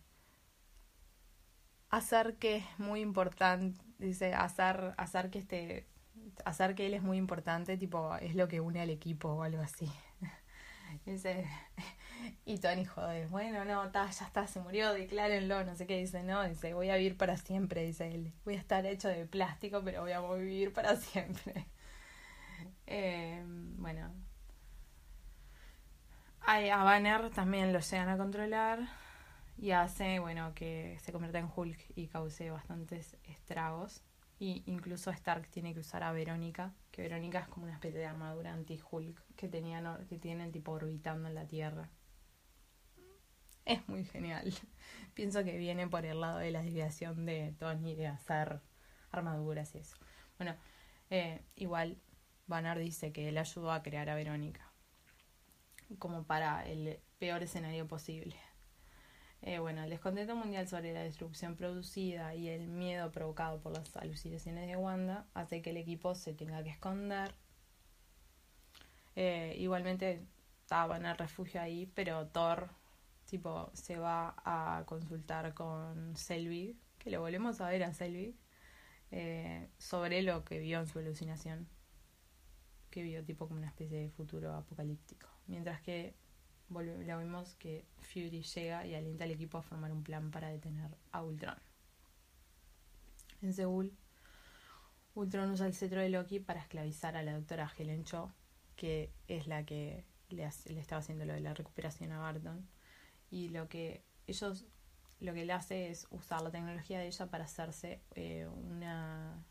hacer 1.90 2.38
que 2.38 2.58
es 2.58 2.80
muy 2.80 3.02
importante 3.02 3.80
dice 3.98 4.34
hacer 4.34 4.94
hacer 4.98 5.30
que 5.30 5.40
este 5.40 5.88
hacer 6.46 6.76
que 6.76 6.88
él 6.88 6.94
es 6.94 7.02
muy 7.02 7.18
importante, 7.18 7.78
tipo, 7.78 8.16
es 8.18 8.36
lo 8.36 8.48
que 8.48 8.60
une 8.62 8.82
al 8.82 8.90
equipo 8.90 9.30
o 9.30 9.44
algo 9.44 9.62
así. 9.62 9.90
Dice, 11.06 11.46
y 12.46 12.58
Tony 12.60 12.86
jode, 12.86 13.28
bueno, 13.28 13.66
no, 13.66 13.92
ya 13.92 14.10
está, 14.10 14.48
se 14.48 14.60
murió, 14.60 14.94
declárenlo, 14.94 15.64
no 15.64 15.76
sé 15.76 15.88
qué, 15.88 15.98
dice, 15.98 16.24
no, 16.24 16.44
dice, 16.48 16.74
voy 16.74 16.90
a 16.90 16.96
vivir 16.96 17.18
para 17.18 17.38
siempre, 17.38 17.84
dice 17.84 18.14
él, 18.14 18.34
voy 18.46 18.56
a 18.56 18.60
estar 18.60 18.86
hecho 18.86 19.08
de 19.08 19.26
plástico, 19.26 19.82
pero 19.84 20.02
voy 20.02 20.12
a 20.12 20.22
vivir 20.22 20.74
para 20.74 20.96
siempre. 20.96 21.68
Eh, 22.92 23.44
bueno, 23.78 24.12
a 26.50 26.84
Banner 26.84 27.30
también 27.30 27.72
lo 27.72 27.80
llegan 27.80 28.10
a 28.10 28.18
controlar 28.18 28.80
y 29.58 29.72
hace, 29.72 30.20
bueno, 30.20 30.54
que 30.56 30.98
se 31.00 31.12
convierta 31.12 31.38
en 31.38 31.50
Hulk 31.54 31.78
y 31.96 32.08
cause 32.08 32.50
bastantes 32.50 33.18
estragos. 33.24 34.02
Y 34.40 34.64
incluso 34.66 35.12
Stark 35.12 35.50
tiene 35.50 35.74
que 35.74 35.82
usar 35.82 36.02
a 36.02 36.12
Verónica, 36.14 36.74
que 36.92 37.02
Verónica 37.02 37.40
es 37.40 37.48
como 37.50 37.66
una 37.66 37.74
especie 37.74 38.00
de 38.00 38.06
armadura 38.06 38.54
anti-Hulk 38.54 39.22
que, 39.36 39.50
tenían, 39.50 40.08
que 40.08 40.18
tienen 40.18 40.52
tipo 40.52 40.72
orbitando 40.72 41.28
en 41.28 41.36
la 41.36 41.46
Tierra. 41.46 41.90
Es 43.78 43.88
muy 43.88 44.04
genial. 44.04 44.52
Pienso 45.14 45.44
que 45.44 45.56
viene 45.58 45.88
por 45.88 46.04
el 46.04 46.20
lado 46.20 46.40
de 46.40 46.50
la 46.50 46.64
desviación 46.64 47.28
de 47.28 47.54
Tony 47.60 47.94
de 47.94 48.08
hacer 48.08 48.62
armaduras 49.12 49.76
y 49.76 49.78
eso. 49.78 49.96
Bueno, 50.40 50.56
eh, 51.12 51.44
igual 51.56 52.02
Banner 52.48 52.80
dice 52.80 53.12
que 53.12 53.30
él 53.30 53.38
ayudó 53.38 53.72
a 53.72 53.84
crear 53.84 54.10
a 54.10 54.16
Verónica. 54.16 54.72
Como 56.00 56.24
para 56.24 56.66
el 56.68 57.00
peor 57.20 57.44
escenario 57.44 57.88
posible. 57.88 58.36
Eh, 59.44 59.60
bueno, 59.60 59.84
el 59.84 59.92
descontento 59.92 60.36
mundial 60.36 60.68
sobre 60.68 60.92
la 60.92 61.04
destrucción 61.04 61.56
producida 61.56 62.34
y 62.34 62.50
el 62.50 62.68
miedo 62.68 63.12
provocado 63.12 63.62
por 63.62 63.72
las 63.72 63.96
alucinaciones 63.98 64.68
de 64.68 64.78
Wanda 64.78 65.28
hace 65.36 65.62
que 65.62 65.70
el 65.70 65.78
equipo 65.78 66.16
se 66.16 66.34
tenga 66.34 66.64
que 66.64 66.72
esconder. 66.72 67.36
Eh, 69.16 69.56
igualmente 69.60 70.26
estaban 70.64 71.06
el 71.06 71.18
refugio 71.18 71.62
ahí, 71.62 71.86
pero 71.94 72.28
Thor 72.28 72.79
tipo 73.30 73.72
se 73.74 73.98
va 73.98 74.36
a 74.44 74.84
consultar 74.86 75.54
con 75.54 76.16
Selvig, 76.16 76.76
que 76.98 77.12
lo 77.12 77.22
volvemos 77.22 77.62
a 77.62 77.70
ver 77.70 77.84
a 77.84 77.94
Selvig, 77.94 78.36
eh, 79.12 79.70
sobre 79.78 80.22
lo 80.22 80.44
que 80.44 80.60
vio 80.60 80.80
en 80.80 80.88
su 80.88 81.00
alucinación, 81.00 81.68
que 82.90 83.04
vio 83.04 83.24
tipo 83.24 83.48
como 83.48 83.60
una 83.60 83.68
especie 83.68 84.00
de 84.00 84.10
futuro 84.10 84.54
apocalíptico. 84.54 85.28
Mientras 85.48 85.82
que 85.82 86.16
lo 86.70 87.20
vimos 87.20 87.56
que 87.56 87.86
Fury 87.98 88.44
llega 88.44 88.86
y 88.86 88.94
alienta 88.94 89.24
al 89.24 89.32
equipo 89.32 89.58
a 89.58 89.64
formar 89.64 89.92
un 89.92 90.04
plan 90.04 90.30
para 90.30 90.50
detener 90.50 90.96
a 91.12 91.24
Ultron. 91.24 91.58
En 93.42 93.54
Seúl, 93.54 93.94
Ultron 95.16 95.52
usa 95.52 95.66
el 95.66 95.74
cetro 95.74 96.02
de 96.02 96.10
Loki 96.10 96.40
para 96.40 96.62
esclavizar 96.62 97.16
a 97.16 97.24
la 97.24 97.34
doctora 97.34 97.72
Helen 97.78 98.04
Cho, 98.04 98.32
que 98.76 99.12
es 99.28 99.48
la 99.48 99.66
que 99.66 100.06
le, 100.30 100.44
estaba 100.46 101.00
haciendo 101.00 101.26
lo 101.26 101.34
de 101.34 101.40
la 101.40 101.54
recuperación 101.54 102.12
a 102.12 102.20
Barton. 102.20 102.68
Y 103.30 103.50
lo 103.50 103.68
que 103.70 104.04
ellos 104.28 104.66
lo 105.20 105.34
que 105.34 105.46
le 105.46 105.54
hace 105.54 105.90
es 105.90 106.08
usar 106.12 106.42
la 106.42 106.52
tecnología 106.52 107.00
de 107.00 107.08
ella 107.08 107.28
para 107.28 107.44
hacerse 107.44 108.02
eh, 108.16 108.48
una 108.48 109.44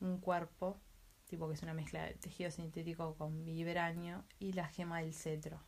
un 0.00 0.18
cuerpo 0.18 0.78
tipo 1.26 1.48
que 1.48 1.54
es 1.54 1.62
una 1.62 1.72
mezcla 1.72 2.04
de 2.04 2.14
tejido 2.14 2.50
sintético 2.50 3.14
con 3.16 3.44
vibranio 3.46 4.24
y 4.38 4.52
la 4.52 4.68
gema 4.68 5.00
del 5.00 5.14
cetro 5.14 5.62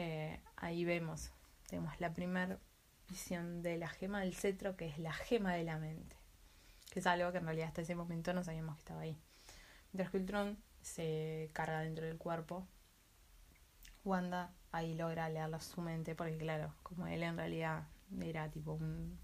eh, 0.00 0.40
ahí 0.54 0.84
vemos, 0.84 1.32
tenemos 1.66 2.00
la 2.00 2.12
primera 2.14 2.60
visión 3.08 3.62
de 3.62 3.78
la 3.78 3.88
gema 3.88 4.20
del 4.20 4.32
cetro, 4.32 4.76
que 4.76 4.86
es 4.86 4.96
la 4.98 5.12
gema 5.12 5.54
de 5.54 5.64
la 5.64 5.76
mente, 5.76 6.16
que 6.92 7.00
es 7.00 7.06
algo 7.08 7.32
que 7.32 7.38
en 7.38 7.44
realidad 7.46 7.66
hasta 7.66 7.82
ese 7.82 7.96
momento 7.96 8.32
no 8.32 8.44
sabíamos 8.44 8.76
que 8.76 8.78
estaba 8.78 9.00
ahí. 9.00 9.18
Mientras 9.92 10.12
que 10.12 10.18
Ultron 10.18 10.62
se 10.82 11.50
carga 11.52 11.80
dentro 11.80 12.06
del 12.06 12.16
cuerpo, 12.16 12.68
Wanda 14.04 14.54
ahí 14.72 14.94
logra 14.94 15.28
leer 15.28 15.60
su 15.60 15.80
mente, 15.80 16.14
porque 16.14 16.38
claro, 16.38 16.74
como 16.82 17.06
él 17.06 17.22
en 17.22 17.36
realidad 17.36 17.86
era 18.20 18.50
tipo 18.50 18.72
un 18.72 19.18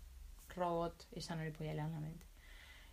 robot, 0.48 1.06
ella 1.12 1.36
no 1.36 1.44
le 1.44 1.52
podía 1.52 1.74
leer 1.74 1.90
la 1.90 2.00
mente. 2.00 2.26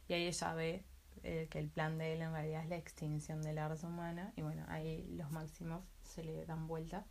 Y 0.07 0.13
ahí 0.13 0.27
ella 0.27 0.53
ve 0.53 0.85
eh, 1.23 1.47
que 1.49 1.59
el 1.59 1.69
plan 1.69 1.97
de 1.97 2.13
él 2.13 2.21
en 2.21 2.31
realidad 2.33 2.63
es 2.63 2.69
la 2.69 2.77
extinción 2.77 3.41
de 3.41 3.53
la 3.53 3.67
raza 3.67 3.87
humana, 3.87 4.33
y 4.35 4.41
bueno, 4.41 4.65
ahí 4.67 5.07
los 5.15 5.31
máximos 5.31 5.83
se 6.03 6.23
le 6.23 6.45
dan 6.45 6.67
vuelta. 6.67 7.05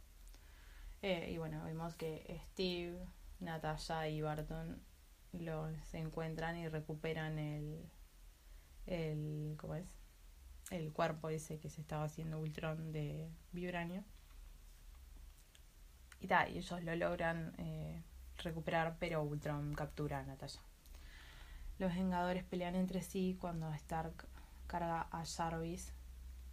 Eh, 1.02 1.30
y 1.32 1.38
bueno, 1.38 1.64
vemos 1.64 1.94
que 1.96 2.40
Steve, 2.50 2.98
Natasha 3.40 4.08
y 4.08 4.20
Barton 4.20 4.82
los 5.32 5.94
encuentran 5.94 6.56
y 6.56 6.68
recuperan 6.68 7.38
el, 7.38 7.88
el 8.86 9.54
¿cómo 9.56 9.76
es? 9.76 10.00
el 10.70 10.92
cuerpo 10.92 11.28
ese 11.28 11.58
que 11.58 11.68
se 11.68 11.80
estaba 11.80 12.04
haciendo 12.04 12.38
Ultron 12.38 12.92
de 12.92 13.28
Vibranio. 13.52 14.04
Y 16.20 16.26
y 16.26 16.58
ellos 16.58 16.82
lo 16.82 16.94
logran 16.96 17.54
eh, 17.58 18.02
recuperar, 18.38 18.96
pero 18.98 19.22
Ultron 19.22 19.74
captura 19.74 20.20
a 20.20 20.22
Natasha. 20.22 20.60
Los 21.78 21.94
Vengadores 21.94 22.44
pelean 22.44 22.74
entre 22.74 23.02
sí 23.02 23.38
cuando 23.40 23.72
Stark 23.74 24.26
carga 24.66 25.08
a 25.10 25.24
Jarvis, 25.24 25.94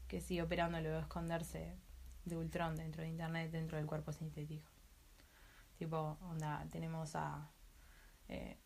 que 0.07 0.21
sigue 0.21 0.41
operando 0.41 0.79
luego 0.79 0.95
de 0.95 1.01
esconderse 1.01 1.75
de 2.24 2.38
Ultron 2.38 2.75
dentro 2.75 3.03
de 3.03 3.09
Internet, 3.09 3.51
dentro 3.51 3.77
del 3.77 3.86
cuerpo 3.86 4.12
sintético. 4.13 4.71
Tipo, 5.77 6.17
onda, 6.21 6.65
tenemos 6.71 7.15
a 7.15 7.50
eh, 8.29 8.57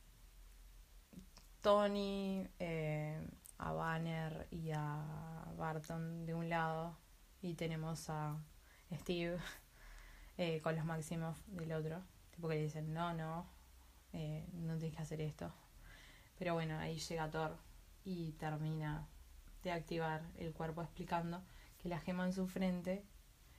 Tony, 1.62 2.48
eh, 2.60 3.20
a 3.58 3.72
Banner 3.74 4.48
y 4.52 4.72
a 4.72 5.46
Barton 5.58 6.26
de 6.26 6.34
un 6.34 6.50
lado 6.50 6.98
y 7.42 7.54
tenemos 7.54 8.10
a 8.10 8.38
Steve 8.92 9.38
eh, 10.42 10.60
con 10.60 10.76
los 10.76 10.86
máximos 10.86 11.38
del 11.46 11.72
otro. 11.72 12.02
Tipo 12.32 12.48
que 12.48 12.56
le 12.56 12.64
dicen, 12.64 12.96
no, 12.96 13.14
no, 13.14 13.46
eh, 14.12 14.44
no 14.54 14.76
tienes 14.80 14.98
que 14.98 15.04
hacer 15.04 15.22
esto. 15.22 15.54
Pero 16.40 16.56
bueno, 16.56 16.80
ahí 16.80 16.98
llega 16.98 17.30
Thor 17.30 17.60
y 18.04 18.32
termina 18.32 19.08
de 19.62 19.72
activar 19.72 20.24
el 20.40 20.52
cuerpo 20.52 20.82
explicando 20.82 21.44
que 21.78 21.90
la 21.90 22.00
gema 22.00 22.26
en 22.26 22.34
su 22.34 22.48
frente 22.48 23.06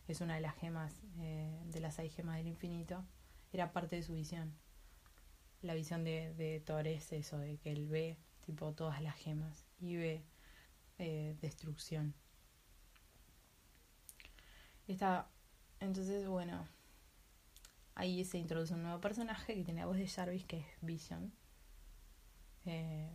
es 0.09 0.21
una 0.21 0.35
de 0.35 0.41
las 0.41 0.57
gemas, 0.57 0.93
eh, 1.21 1.57
de 1.67 1.79
las 1.79 1.95
seis 1.95 2.13
gemas 2.17 2.39
del 2.39 2.49
infinito, 2.49 3.05
era 3.53 3.73
parte 3.73 3.95
de 3.95 4.03
su 4.03 4.15
visión. 4.15 4.53
La 5.61 5.75
visión 5.75 6.03
de, 6.03 6.61
Thor 6.67 6.89
es 6.89 7.13
eso, 7.13 7.39
de 7.39 7.59
que 7.59 7.71
él 7.71 7.87
ve 7.87 8.19
tipo 8.45 8.73
todas 8.73 9.01
las 9.01 9.15
gemas 9.15 9.69
y 9.79 9.95
ve 9.95 10.25
eh, 10.99 11.37
destrucción. 11.41 12.13
Está, 14.89 15.31
entonces, 15.83 16.27
bueno, 16.29 16.67
ahí 17.95 18.25
se 18.25 18.39
introduce 18.39 18.75
un 18.75 18.83
nuevo 18.83 19.01
personaje 19.01 19.55
que 19.55 19.65
tiene 19.65 19.81
la 19.81 19.87
voz 19.87 19.97
de 19.97 20.07
Jarvis, 20.07 20.45
que 20.45 20.59
es 20.59 20.67
Vision. 20.81 21.33
Eh, 22.65 23.11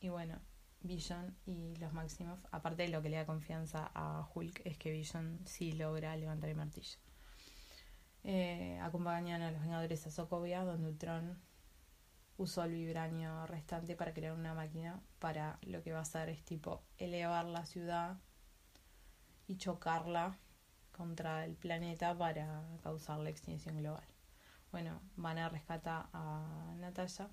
y 0.00 0.08
bueno, 0.08 0.40
Vision 0.80 1.36
y 1.44 1.76
los 1.76 1.92
Maximoff, 1.92 2.40
aparte 2.50 2.82
de 2.84 2.88
lo 2.88 3.02
que 3.02 3.10
le 3.10 3.18
da 3.18 3.26
confianza 3.26 3.90
a 3.94 4.26
Hulk, 4.34 4.62
es 4.64 4.78
que 4.78 4.90
Vision 4.90 5.40
sí 5.44 5.72
logra 5.72 6.16
levantar 6.16 6.48
el 6.48 6.56
martillo. 6.56 6.98
Eh, 8.24 8.78
acompañan 8.82 9.42
a 9.42 9.50
los 9.50 9.60
Vengadores 9.60 10.06
a 10.06 10.10
Sokovia, 10.10 10.64
donde 10.64 10.88
Ultron 10.88 11.38
usó 12.36 12.64
el 12.64 12.72
vibranio 12.72 13.46
restante 13.46 13.96
para 13.96 14.14
crear 14.14 14.32
una 14.32 14.54
máquina 14.54 15.02
para 15.18 15.58
lo 15.62 15.82
que 15.82 15.92
va 15.92 15.98
a 15.98 16.02
hacer 16.02 16.30
es 16.30 16.42
tipo 16.42 16.82
elevar 16.96 17.44
la 17.44 17.66
ciudad 17.66 18.18
y 19.46 19.56
chocarla 19.56 20.38
contra 20.92 21.44
el 21.44 21.54
planeta 21.54 22.16
para 22.16 22.62
causar 22.82 23.18
la 23.20 23.30
extinción 23.30 23.78
global. 23.78 24.06
Bueno, 24.72 25.00
van 25.16 25.38
a 25.38 25.48
rescatar 25.48 26.08
a 26.12 26.74
Natasha, 26.78 27.28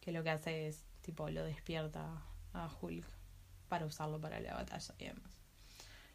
que 0.00 0.12
lo 0.12 0.22
que 0.22 0.30
hace 0.30 0.68
es 0.68 0.84
tipo 1.00 1.28
lo 1.28 1.44
despierta 1.44 2.22
a 2.52 2.68
Hulk 2.80 3.06
para 3.68 3.86
usarlo 3.86 4.20
para 4.20 4.40
la 4.40 4.54
batalla 4.54 4.94
y 4.98 5.06
demás. 5.06 5.34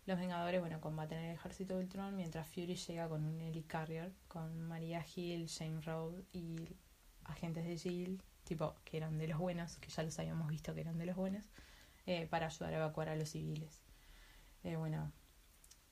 Los 0.06 0.18
Vengadores, 0.18 0.60
bueno, 0.60 0.82
combaten 0.82 1.20
el 1.20 1.36
ejército 1.36 1.76
de 1.76 1.84
Ultron 1.84 2.16
mientras 2.16 2.48
Fury 2.48 2.76
llega 2.76 3.08
con 3.08 3.26
un 3.26 3.40
helicarrier 3.42 4.12
con 4.28 4.60
Maria 4.62 5.06
Hill, 5.16 5.46
Shane 5.46 5.82
Road 5.82 6.24
y 6.34 6.76
agentes 7.26 7.66
de 7.66 7.78
SHIELD, 7.78 8.22
tipo 8.44 8.76
que 8.86 8.98
eran 8.98 9.18
de 9.20 9.28
los 9.28 9.38
buenos, 9.38 9.78
que 9.78 9.90
ya 9.90 10.02
los 10.02 10.18
habíamos 10.18 10.48
visto 10.48 10.74
que 10.74 10.82
eran 10.82 10.98
de 10.98 11.06
los 11.06 11.16
buenos, 11.16 11.46
eh, 12.08 12.26
para 12.28 12.48
ayudar 12.48 12.74
a 12.74 12.78
evacuar 12.78 13.10
a 13.10 13.16
los 13.16 13.30
civiles. 13.30 13.84
Eh, 14.64 14.78
bueno, 14.78 15.12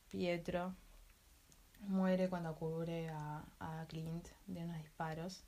Pietro 0.10 0.76
muere 1.80 2.30
cuando 2.30 2.56
cubre 2.56 3.10
a, 3.10 3.46
a 3.60 3.86
Clint 3.88 4.28
de 4.48 4.64
unos 4.64 4.78
disparos 4.78 5.44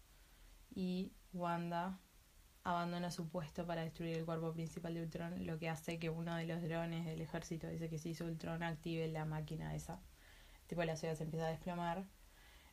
y 0.76 1.12
Wanda 1.34 2.00
abandona 2.64 3.12
su 3.12 3.30
puesto 3.30 3.66
para 3.66 3.82
destruir 3.82 4.18
el 4.18 4.26
cuerpo 4.26 4.54
principal 4.54 4.94
de 4.94 5.04
Ultron, 5.04 5.46
lo 5.46 5.58
que 5.58 5.70
hace 5.70 5.98
que 5.98 6.10
uno 6.10 6.36
de 6.36 6.46
los 6.46 6.62
drones 6.62 7.06
del 7.06 7.22
ejército, 7.22 7.68
dice 7.68 7.90
que 7.90 7.98
se 7.98 8.10
hizo 8.10 8.26
Ultron, 8.26 8.64
active 8.64 9.08
la 9.08 9.26
máquina 9.26 9.76
esa. 9.76 10.00
Tipo 10.68 10.84
la 10.84 10.96
ciudad 10.96 11.16
se 11.16 11.24
empieza 11.24 11.48
a 11.48 11.50
desplomar 11.50 12.06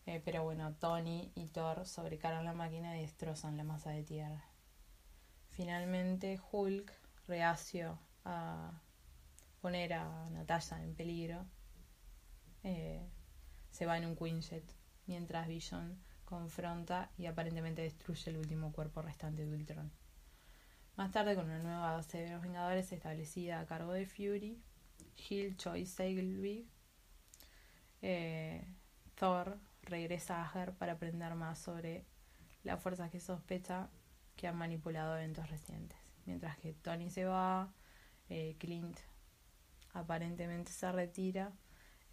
eh, 0.06 0.22
pero 0.24 0.44
bueno, 0.44 0.72
Tony 0.78 1.32
y 1.34 1.48
Thor 1.48 1.84
sobrecargan 1.84 2.44
la 2.44 2.52
máquina 2.52 2.96
y 2.96 3.02
destrozan 3.02 3.56
la 3.56 3.64
masa 3.64 3.90
de 3.90 4.04
tierra. 4.04 4.44
Finalmente, 5.50 6.40
Hulk, 6.52 6.92
reacio 7.26 7.98
a 8.24 8.70
poner 9.60 9.94
a 9.94 10.30
Natasha 10.30 10.80
en 10.82 10.94
peligro, 10.94 11.44
eh, 12.66 13.08
se 13.70 13.86
va 13.86 13.96
en 13.96 14.06
un 14.06 14.16
Quinjet, 14.16 14.64
mientras 15.06 15.46
Vision 15.46 16.02
confronta 16.24 17.12
y 17.16 17.26
aparentemente 17.26 17.82
destruye 17.82 18.30
el 18.30 18.38
último 18.38 18.72
cuerpo 18.72 19.02
restante 19.02 19.46
de 19.46 19.54
Ultron. 19.54 19.92
Más 20.96 21.12
tarde, 21.12 21.36
con 21.36 21.44
una 21.44 21.60
nueva 21.60 21.92
base 21.92 22.18
de 22.18 22.30
los 22.30 22.42
Vengadores 22.42 22.90
establecida 22.90 23.60
a 23.60 23.66
cargo 23.66 23.92
de 23.92 24.04
Fury, 24.04 24.60
Hill, 25.28 25.56
Choi, 25.56 25.86
Selvig, 25.86 26.66
eh, 28.02 28.66
Thor 29.14 29.60
regresa 29.82 30.38
a 30.38 30.46
Asgard 30.46 30.74
para 30.74 30.94
aprender 30.94 31.36
más 31.36 31.60
sobre 31.60 32.04
las 32.64 32.82
fuerzas 32.82 33.12
que 33.12 33.20
sospecha 33.20 33.90
que 34.34 34.48
han 34.48 34.56
manipulado 34.56 35.16
eventos 35.16 35.48
recientes. 35.48 35.98
Mientras 36.24 36.58
que 36.58 36.72
Tony 36.72 37.10
se 37.10 37.26
va, 37.26 37.72
eh, 38.28 38.56
Clint 38.58 38.98
aparentemente 39.92 40.72
se 40.72 40.90
retira. 40.90 41.52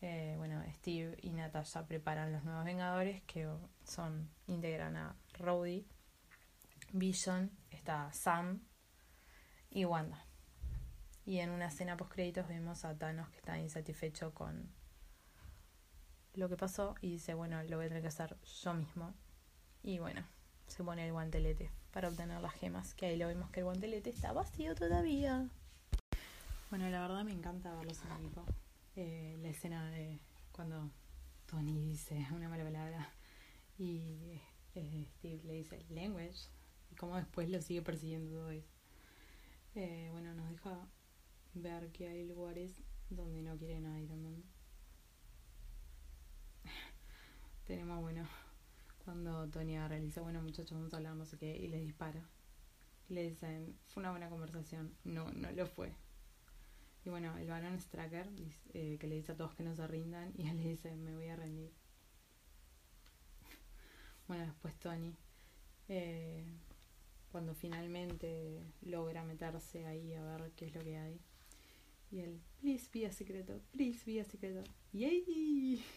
Eh, 0.05 0.35
bueno, 0.37 0.61
Steve 0.73 1.15
y 1.21 1.29
Natasha 1.29 1.87
preparan 1.87 2.33
los 2.33 2.43
nuevos 2.43 2.65
Vengadores 2.65 3.23
que 3.23 3.47
son 3.85 4.29
integran 4.47 4.97
a 4.97 5.15
Rhodey, 5.39 5.87
Vision, 6.91 7.49
está 7.71 8.11
Sam 8.11 8.59
y 9.69 9.85
Wanda. 9.85 10.25
Y 11.25 11.39
en 11.39 11.51
una 11.51 11.67
escena 11.67 11.95
post 11.95 12.11
créditos 12.11 12.49
vemos 12.49 12.83
a 12.83 12.97
Thanos 12.97 13.29
que 13.29 13.37
está 13.37 13.57
insatisfecho 13.57 14.33
con 14.33 14.69
lo 16.33 16.49
que 16.49 16.57
pasó 16.57 16.95
y 16.99 17.11
dice, 17.11 17.33
bueno, 17.33 17.63
lo 17.63 17.77
voy 17.77 17.85
a 17.85 17.87
tener 17.87 18.01
que 18.01 18.09
hacer 18.09 18.35
yo 18.61 18.73
mismo. 18.73 19.13
Y 19.83 19.99
bueno, 19.99 20.21
se 20.67 20.83
pone 20.83 21.05
el 21.05 21.13
guantelete 21.13 21.71
para 21.93 22.09
obtener 22.09 22.41
las 22.41 22.55
gemas, 22.55 22.93
que 22.93 23.05
ahí 23.05 23.15
lo 23.15 23.27
vemos 23.27 23.49
que 23.51 23.61
el 23.61 23.67
guantelete 23.67 24.09
está 24.09 24.33
vacío 24.33 24.75
todavía. 24.75 25.47
Bueno, 26.69 26.89
la 26.89 26.99
verdad 26.99 27.23
me 27.23 27.31
encanta 27.31 27.73
verlos 27.73 28.01
en 28.03 28.11
equipo. 28.17 28.43
Eh, 28.95 29.37
la 29.41 29.49
escena 29.49 29.89
de 29.91 30.19
cuando 30.51 30.91
Tony 31.47 31.79
dice 31.79 32.27
una 32.31 32.47
mala 32.47 32.63
palabra 32.63 33.11
y 33.77 34.39
eh, 34.75 35.07
Steve 35.17 35.41
le 35.45 35.53
dice 35.53 35.83
language 35.89 36.47
y 36.91 36.95
cómo 36.95 37.15
después 37.17 37.49
lo 37.49 37.61
sigue 37.61 37.81
persiguiendo 37.81 38.31
todo 38.31 38.51
eso. 38.51 38.69
Eh, 39.75 40.09
bueno, 40.11 40.33
nos 40.35 40.49
deja 40.49 40.87
ver 41.55 41.91
que 41.91 42.07
hay 42.07 42.27
lugares 42.27 42.83
donde 43.09 43.41
no 43.41 43.57
quieren 43.57 43.85
a 43.87 43.99
Iron 43.99 44.23
Man 44.23 44.43
tenemos, 47.65 48.01
bueno, 48.01 48.27
cuando 49.05 49.47
Tony 49.49 49.77
realiza, 49.87 50.21
bueno 50.21 50.41
muchachos, 50.41 50.73
vamos 50.77 50.93
a 50.93 50.97
hablar, 50.97 51.15
no 51.15 51.25
sé 51.25 51.37
qué, 51.37 51.55
y 51.55 51.67
les 51.67 51.81
dispara. 51.81 52.21
le 53.09 53.29
dicen, 53.29 53.77
fue 53.87 54.01
una 54.01 54.11
buena 54.11 54.29
conversación. 54.29 54.93
No, 55.03 55.31
no 55.31 55.51
lo 55.51 55.65
fue. 55.67 55.93
Y 57.05 57.09
bueno, 57.09 57.37
el 57.37 57.47
varón 57.47 57.79
Stracker, 57.79 58.29
eh, 58.73 58.97
que 58.99 59.07
le 59.07 59.15
dice 59.15 59.33
a 59.33 59.35
todos 59.35 59.55
que 59.55 59.63
no 59.63 59.75
se 59.75 59.85
rindan, 59.87 60.31
y 60.37 60.47
él 60.47 60.57
le 60.57 60.69
dice, 60.69 60.95
me 60.95 61.13
voy 61.13 61.27
a 61.27 61.35
rendir. 61.35 61.71
bueno, 64.27 64.45
después 64.45 64.73
Tony, 64.79 65.13
eh, 65.89 66.45
cuando 67.31 67.53
finalmente 67.53 68.63
logra 68.83 69.23
meterse 69.23 69.85
ahí 69.85 70.13
a 70.13 70.23
ver 70.23 70.51
qué 70.51 70.65
es 70.65 70.75
lo 70.75 70.81
que 70.81 70.97
hay. 70.97 71.19
Y 72.11 72.19
él, 72.19 72.39
please 72.61 72.87
be 72.93 73.07
a 73.07 73.11
secreto, 73.11 73.59
please 73.71 74.03
be 74.05 74.21
a 74.21 74.23
secreto. 74.23 74.63
¡Yay! 74.93 75.83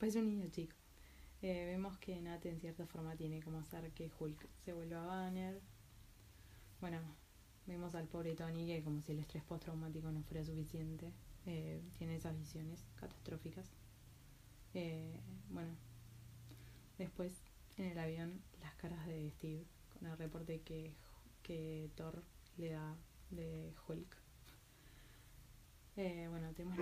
Pues 0.00 0.16
un 0.16 0.26
niño 0.26 0.48
chico. 0.50 0.74
Eh, 1.42 1.64
vemos 1.66 1.96
que 1.98 2.20
Nate 2.20 2.50
en 2.50 2.58
cierta 2.58 2.86
forma 2.86 3.14
tiene 3.14 3.40
como 3.40 3.60
hacer 3.60 3.92
que 3.92 4.10
Hulk 4.18 4.48
se 4.64 4.72
vuelva 4.72 5.06
Banner. 5.06 5.60
Bueno, 6.80 6.98
vemos 7.66 7.94
al 7.94 8.06
pobre 8.06 8.34
Tony 8.34 8.66
que 8.66 8.82
como 8.82 9.00
si 9.00 9.12
el 9.12 9.18
estrés 9.20 9.42
postraumático 9.44 10.10
no 10.10 10.22
fuera 10.22 10.44
suficiente, 10.44 11.12
eh, 11.46 11.82
tiene 11.98 12.16
esas 12.16 12.36
visiones 12.36 12.84
catastróficas. 12.96 13.70
Eh, 14.74 15.18
bueno, 15.50 15.72
después 16.98 17.42
en 17.76 17.86
el 17.86 17.98
avión 17.98 18.40
las 18.60 18.74
caras 18.74 19.06
de 19.06 19.30
Steve 19.30 19.64
con 19.92 20.08
el 20.08 20.16
reporte 20.16 20.60
que, 20.60 20.92
que 21.42 21.90
Thor 21.96 22.22
le 22.56 22.70
da 22.70 22.96
de 23.30 23.72
Hulk. 23.88 24.16
Eh, 25.96 26.28
bueno, 26.30 26.52
tenemos 26.54 26.78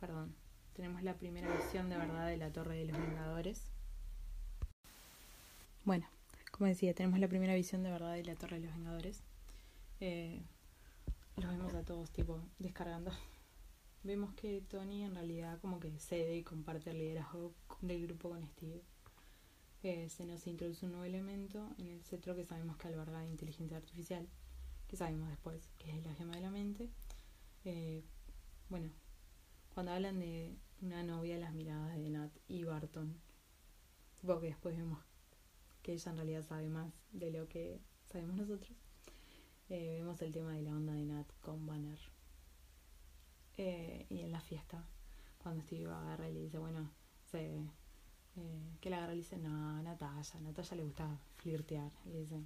perdón, 0.00 0.34
tenemos 0.74 1.02
la 1.02 1.14
primera 1.14 1.54
visión 1.56 1.88
de 1.88 1.96
verdad 1.96 2.28
de 2.28 2.36
la 2.36 2.52
Torre 2.52 2.76
de 2.76 2.84
los 2.86 2.98
Vengadores. 2.98 3.70
Bueno, 5.84 6.06
como 6.56 6.68
decía, 6.68 6.94
tenemos 6.94 7.18
la 7.18 7.28
primera 7.28 7.54
visión 7.54 7.82
de 7.82 7.90
verdad 7.90 8.14
de 8.14 8.24
la 8.24 8.34
Torre 8.34 8.58
de 8.58 8.66
los 8.66 8.74
Vengadores. 8.74 9.22
Eh, 10.00 10.40
los 11.36 11.50
vemos 11.50 11.74
a 11.74 11.82
todos 11.84 12.10
tipo 12.10 12.40
descargando. 12.58 13.10
Vemos 14.04 14.32
que 14.34 14.62
Tony 14.62 15.02
en 15.02 15.14
realidad 15.14 15.60
como 15.60 15.80
que 15.80 15.98
cede 15.98 16.36
y 16.36 16.42
comparte 16.44 16.90
el 16.90 16.98
liderazgo 16.98 17.52
del 17.82 18.06
grupo 18.06 18.30
con 18.30 18.46
Steve. 18.46 18.82
Eh, 19.82 20.08
se 20.08 20.24
nos 20.24 20.46
introduce 20.46 20.86
un 20.86 20.92
nuevo 20.92 21.04
elemento 21.04 21.74
en 21.76 21.88
el 21.88 22.04
centro 22.04 22.34
que 22.34 22.44
sabemos 22.44 22.76
que 22.78 22.88
alberga 22.88 23.26
inteligencia 23.26 23.76
artificial, 23.76 24.26
que 24.88 24.96
sabemos 24.96 25.28
después 25.28 25.68
que 25.78 25.98
es 25.98 26.06
la 26.06 26.14
gema 26.14 26.36
de 26.36 26.40
la 26.40 26.50
mente. 26.50 26.88
Eh, 27.64 28.02
bueno, 28.70 28.90
cuando 29.74 29.92
hablan 29.92 30.20
de 30.20 30.56
una 30.80 31.02
novia, 31.02 31.36
las 31.36 31.52
miradas 31.52 31.98
de 31.98 32.08
Nat 32.08 32.32
y 32.48 32.64
Barton, 32.64 33.20
tipo 34.20 34.40
que 34.40 34.46
después 34.46 34.76
vemos 34.76 35.05
que 35.86 35.92
ella 35.92 36.10
en 36.10 36.16
realidad 36.16 36.42
sabe 36.42 36.68
más 36.68 36.92
de 37.12 37.30
lo 37.30 37.48
que 37.48 37.80
sabemos 38.06 38.34
nosotros. 38.34 38.76
Eh, 39.68 39.98
vemos 40.00 40.20
el 40.20 40.32
tema 40.32 40.52
de 40.52 40.62
la 40.62 40.72
onda 40.72 40.92
de 40.92 41.04
Nat 41.04 41.28
con 41.40 41.64
Banner. 41.64 42.00
Eh, 43.56 44.04
y 44.10 44.18
en 44.22 44.32
la 44.32 44.40
fiesta, 44.40 44.84
cuando 45.38 45.62
Steve 45.62 45.88
agarra 45.88 46.28
y 46.28 46.34
le 46.34 46.40
dice, 46.40 46.58
bueno, 46.58 46.90
se, 47.30 47.58
eh, 48.36 48.76
que 48.80 48.90
la 48.90 48.96
agarra 48.96 49.12
y 49.12 49.18
le 49.18 49.22
dice, 49.22 49.38
no, 49.38 49.80
Natalia, 49.80 50.40
Natalia 50.40 50.74
le 50.74 50.82
gusta 50.82 51.20
flirtear. 51.36 51.92
Le 52.06 52.18
dice, 52.18 52.42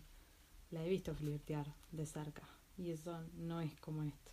la 0.71 0.85
he 0.85 0.91
visto 0.91 1.15
flirtear 1.15 1.75
de 1.93 2.05
cerca. 2.05 2.47
Y 2.77 2.91
eso 2.91 3.25
no 3.39 3.63
es 3.63 3.75
como 3.81 4.03
esto. 4.03 4.33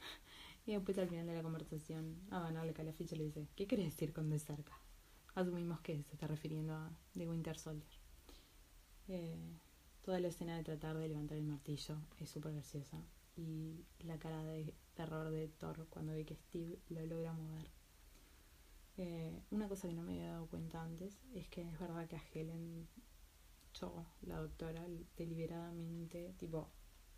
y 0.66 0.72
después 0.72 0.98
al 0.98 1.08
final 1.08 1.28
de 1.28 1.34
la 1.36 1.44
conversación, 1.44 2.18
a 2.32 2.40
Banner 2.40 2.64
le 2.64 2.74
cae 2.74 2.86
la 2.86 2.92
ficha 2.92 3.14
y 3.14 3.18
le 3.18 3.24
dice, 3.26 3.46
¿qué 3.54 3.68
quieres 3.68 3.86
decir 3.86 4.12
con 4.12 4.30
de 4.30 4.40
cerca? 4.40 4.76
Asumimos 5.36 5.80
que 5.80 6.02
se 6.02 6.14
está 6.14 6.26
refiriendo 6.26 6.74
a 6.74 6.90
The 7.14 7.28
Winter 7.28 7.56
Soldier. 7.56 8.01
Toda 10.02 10.18
la 10.18 10.28
escena 10.28 10.56
de 10.56 10.64
tratar 10.64 10.96
de 10.96 11.08
levantar 11.08 11.38
el 11.38 11.44
martillo 11.44 11.96
es 12.18 12.28
súper 12.28 12.52
graciosa. 12.52 13.04
Y 13.36 13.84
la 14.00 14.18
cara 14.18 14.42
de 14.44 14.74
terror 14.94 15.30
de 15.30 15.48
Thor 15.48 15.86
cuando 15.88 16.12
ve 16.12 16.24
que 16.24 16.36
Steve 16.36 16.78
lo 16.88 17.06
logra 17.06 17.32
mover. 17.32 17.70
Eh, 18.98 19.42
una 19.50 19.68
cosa 19.68 19.88
que 19.88 19.94
no 19.94 20.02
me 20.02 20.12
había 20.12 20.32
dado 20.32 20.46
cuenta 20.48 20.82
antes 20.82 21.18
es 21.34 21.48
que 21.48 21.62
es 21.62 21.78
verdad 21.78 22.06
que 22.08 22.16
a 22.16 22.22
Helen 22.34 22.88
Cho, 23.72 24.04
la 24.22 24.38
doctora, 24.38 24.84
deliberadamente, 25.16 26.34
tipo, 26.36 26.68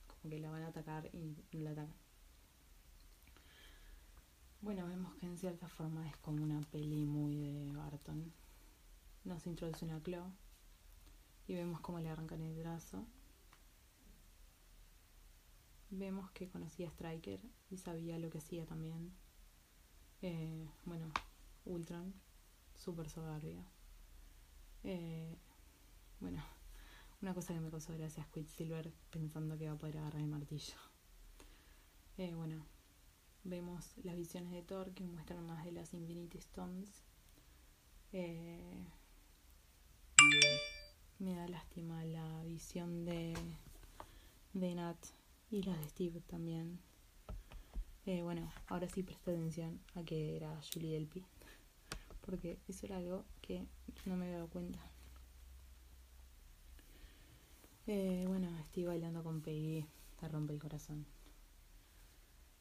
como 0.06 0.30
que 0.30 0.38
la 0.38 0.50
van 0.50 0.62
a 0.62 0.68
atacar 0.68 1.10
y 1.12 1.36
no 1.52 1.60
la 1.60 1.70
atacan. 1.70 1.96
Bueno, 4.60 4.86
vemos 4.86 5.14
que 5.16 5.26
en 5.26 5.36
cierta 5.36 5.68
forma 5.68 6.08
es 6.08 6.16
como 6.18 6.44
una 6.44 6.60
peli 6.70 7.04
muy 7.06 7.36
de 7.36 7.72
Barton. 7.72 8.32
Nos 9.24 9.46
introduce 9.46 9.84
una 9.84 10.00
Claw 10.00 10.30
y 11.46 11.54
vemos 11.54 11.80
cómo 11.80 12.00
le 12.00 12.08
arrancan 12.08 12.40
el 12.40 12.54
brazo. 12.54 13.06
Vemos 15.90 16.30
que 16.32 16.48
conocía 16.48 16.88
a 16.88 16.90
Striker 16.90 17.40
y 17.70 17.76
sabía 17.76 18.18
lo 18.18 18.30
que 18.30 18.38
hacía 18.38 18.66
también. 18.66 19.12
Eh, 20.22 20.68
bueno, 20.84 21.10
Ultron, 21.64 22.14
súper 22.74 23.08
soberbia. 23.08 23.64
Eh, 24.82 25.36
bueno, 26.20 26.42
una 27.22 27.34
cosa 27.34 27.54
que 27.54 27.60
me 27.60 27.70
causó 27.70 27.92
gracia 27.94 28.22
es 28.22 28.28
Quicksilver 28.28 28.92
pensando 29.10 29.56
que 29.56 29.66
va 29.66 29.74
a 29.74 29.78
poder 29.78 29.98
agarrar 29.98 30.22
el 30.22 30.28
martillo. 30.28 30.76
Eh, 32.16 32.34
bueno, 32.34 32.64
vemos 33.44 33.96
las 34.02 34.16
visiones 34.16 34.52
de 34.52 34.62
Thor 34.62 34.92
que 34.94 35.04
muestran 35.04 35.46
más 35.46 35.64
de 35.64 35.72
las 35.72 35.94
Infinity 35.94 36.38
Stones. 36.38 37.02
Eh, 38.12 38.86
me 41.18 41.34
da 41.34 41.46
lástima 41.48 42.04
la 42.04 42.42
visión 42.44 43.04
de, 43.04 43.34
de 44.52 44.74
Nat 44.74 44.98
y 45.50 45.62
la 45.62 45.76
de 45.76 45.88
Steve 45.88 46.20
también. 46.26 46.78
Eh, 48.06 48.22
bueno, 48.22 48.52
ahora 48.66 48.88
sí 48.88 49.02
presta 49.02 49.30
atención 49.30 49.80
a 49.94 50.02
que 50.02 50.36
era 50.36 50.60
Julie 50.72 50.92
Delpy, 50.92 51.24
porque 52.26 52.58
eso 52.68 52.86
era 52.86 52.98
algo 52.98 53.24
que 53.40 53.64
no 54.04 54.16
me 54.16 54.26
había 54.26 54.36
dado 54.38 54.48
cuenta. 54.48 54.78
Eh, 57.86 58.24
bueno, 58.26 58.48
Steve 58.68 58.88
bailando 58.88 59.22
con 59.22 59.40
Peggy 59.40 59.86
te 60.18 60.28
rompe 60.28 60.52
el 60.52 60.58
corazón. 60.58 61.06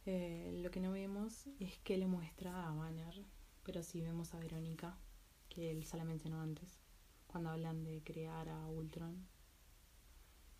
Eh, 0.06 0.60
lo 0.62 0.70
que 0.70 0.82
no 0.82 0.92
vemos 0.92 1.48
es 1.60 1.78
que 1.80 1.98
le 1.98 2.08
muestra 2.08 2.68
a 2.68 2.74
Banner, 2.74 3.24
pero 3.64 3.84
sí 3.84 4.02
vemos 4.02 4.34
a 4.34 4.40
Verónica, 4.40 4.98
que 5.50 5.72
él 5.72 5.86
se 5.86 5.98
la 5.98 6.04
mencionó 6.04 6.42
antes 6.42 6.83
cuando 7.34 7.50
hablan 7.50 7.84
de 7.84 8.04
crear 8.04 8.48
a 8.48 8.68
Ultron. 8.68 9.28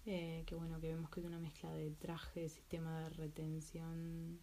Eh, 0.08 0.44
que 0.48 0.56
bueno, 0.56 0.82
que 0.82 0.88
vemos 0.88 1.12
que 1.12 1.20
es 1.20 1.26
una 1.28 1.38
mezcla 1.38 1.72
de 1.72 1.92
traje, 1.92 2.50
sistema 2.50 3.02
de 3.02 3.10
retención, 3.12 4.40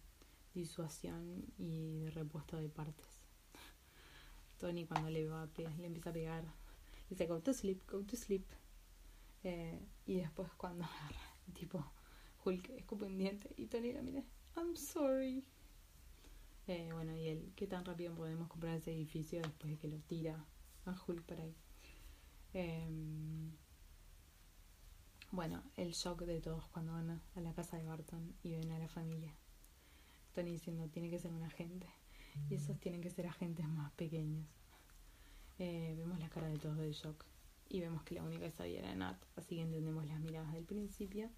disuasión 0.53 1.43
y 1.57 1.99
de 1.99 2.09
repuesto 2.11 2.55
de 2.55 2.69
partes. 2.69 3.25
Tony 4.59 4.85
cuando 4.85 5.09
le, 5.09 5.27
va 5.27 5.49
le 5.57 5.85
empieza 5.85 6.11
a 6.11 6.13
pegar, 6.13 6.45
dice 7.09 7.27
go 7.27 7.41
to 7.41 7.53
sleep, 7.53 7.81
go 7.91 8.01
to 8.01 8.15
sleep. 8.15 8.45
Eh, 9.43 9.85
y 10.05 10.15
después 10.15 10.49
cuando 10.53 10.85
tipo 11.53 11.83
Hulk 12.45 12.69
escupe 12.69 13.03
un 13.03 13.17
diente 13.17 13.53
y 13.57 13.65
Tony 13.65 13.91
la 13.91 14.03
mira, 14.03 14.23
I'm 14.55 14.77
sorry. 14.77 15.43
Eh, 16.67 16.91
bueno, 16.93 17.13
y 17.13 17.27
él, 17.27 17.51
¿qué 17.57 17.67
tan 17.67 17.83
rápido 17.83 18.15
podemos 18.15 18.47
comprar 18.47 18.77
ese 18.77 18.93
edificio 18.93 19.41
después 19.41 19.73
de 19.73 19.77
que 19.77 19.89
lo 19.89 19.97
tira 19.99 20.45
a 20.85 20.95
Hulk 21.05 21.23
para 21.23 21.43
ahí? 21.43 21.53
Em, 22.53 23.51
bueno, 25.31 25.63
el 25.77 25.91
shock 25.93 26.23
de 26.23 26.41
todos 26.41 26.67
cuando 26.67 26.91
van 26.91 27.09
a, 27.09 27.41
la 27.41 27.53
casa 27.53 27.77
de 27.77 27.85
Barton 27.85 28.35
y 28.43 28.51
ven 28.51 28.71
a 28.71 28.79
la 28.79 28.89
familia. 28.89 29.33
Tony 30.33 30.51
diciendo, 30.51 30.87
tiene 30.89 31.09
que 31.09 31.19
ser 31.19 31.31
un 31.31 31.43
agente. 31.43 31.87
Y 32.49 32.55
esos 32.55 32.79
tienen 32.79 33.01
que 33.01 33.09
ser 33.09 33.27
agentes 33.27 33.67
más 33.67 33.91
pequeños. 33.93 34.45
Eh, 35.59 35.93
vemos 35.97 36.19
la 36.19 36.29
cara 36.29 36.47
de 36.47 36.57
todos 36.57 36.77
de 36.77 36.91
shock. 36.91 37.25
Y 37.69 37.79
vemos 37.79 38.03
que 38.03 38.15
la 38.15 38.23
única 38.23 38.45
que 38.45 38.51
sabía 38.51 38.79
era 38.79 38.95
Nat. 38.95 39.21
Así 39.35 39.55
que 39.55 39.61
entendemos 39.61 40.05
las 40.05 40.19
miradas 40.19 40.51
del 40.53 40.65
principio. 40.65 41.29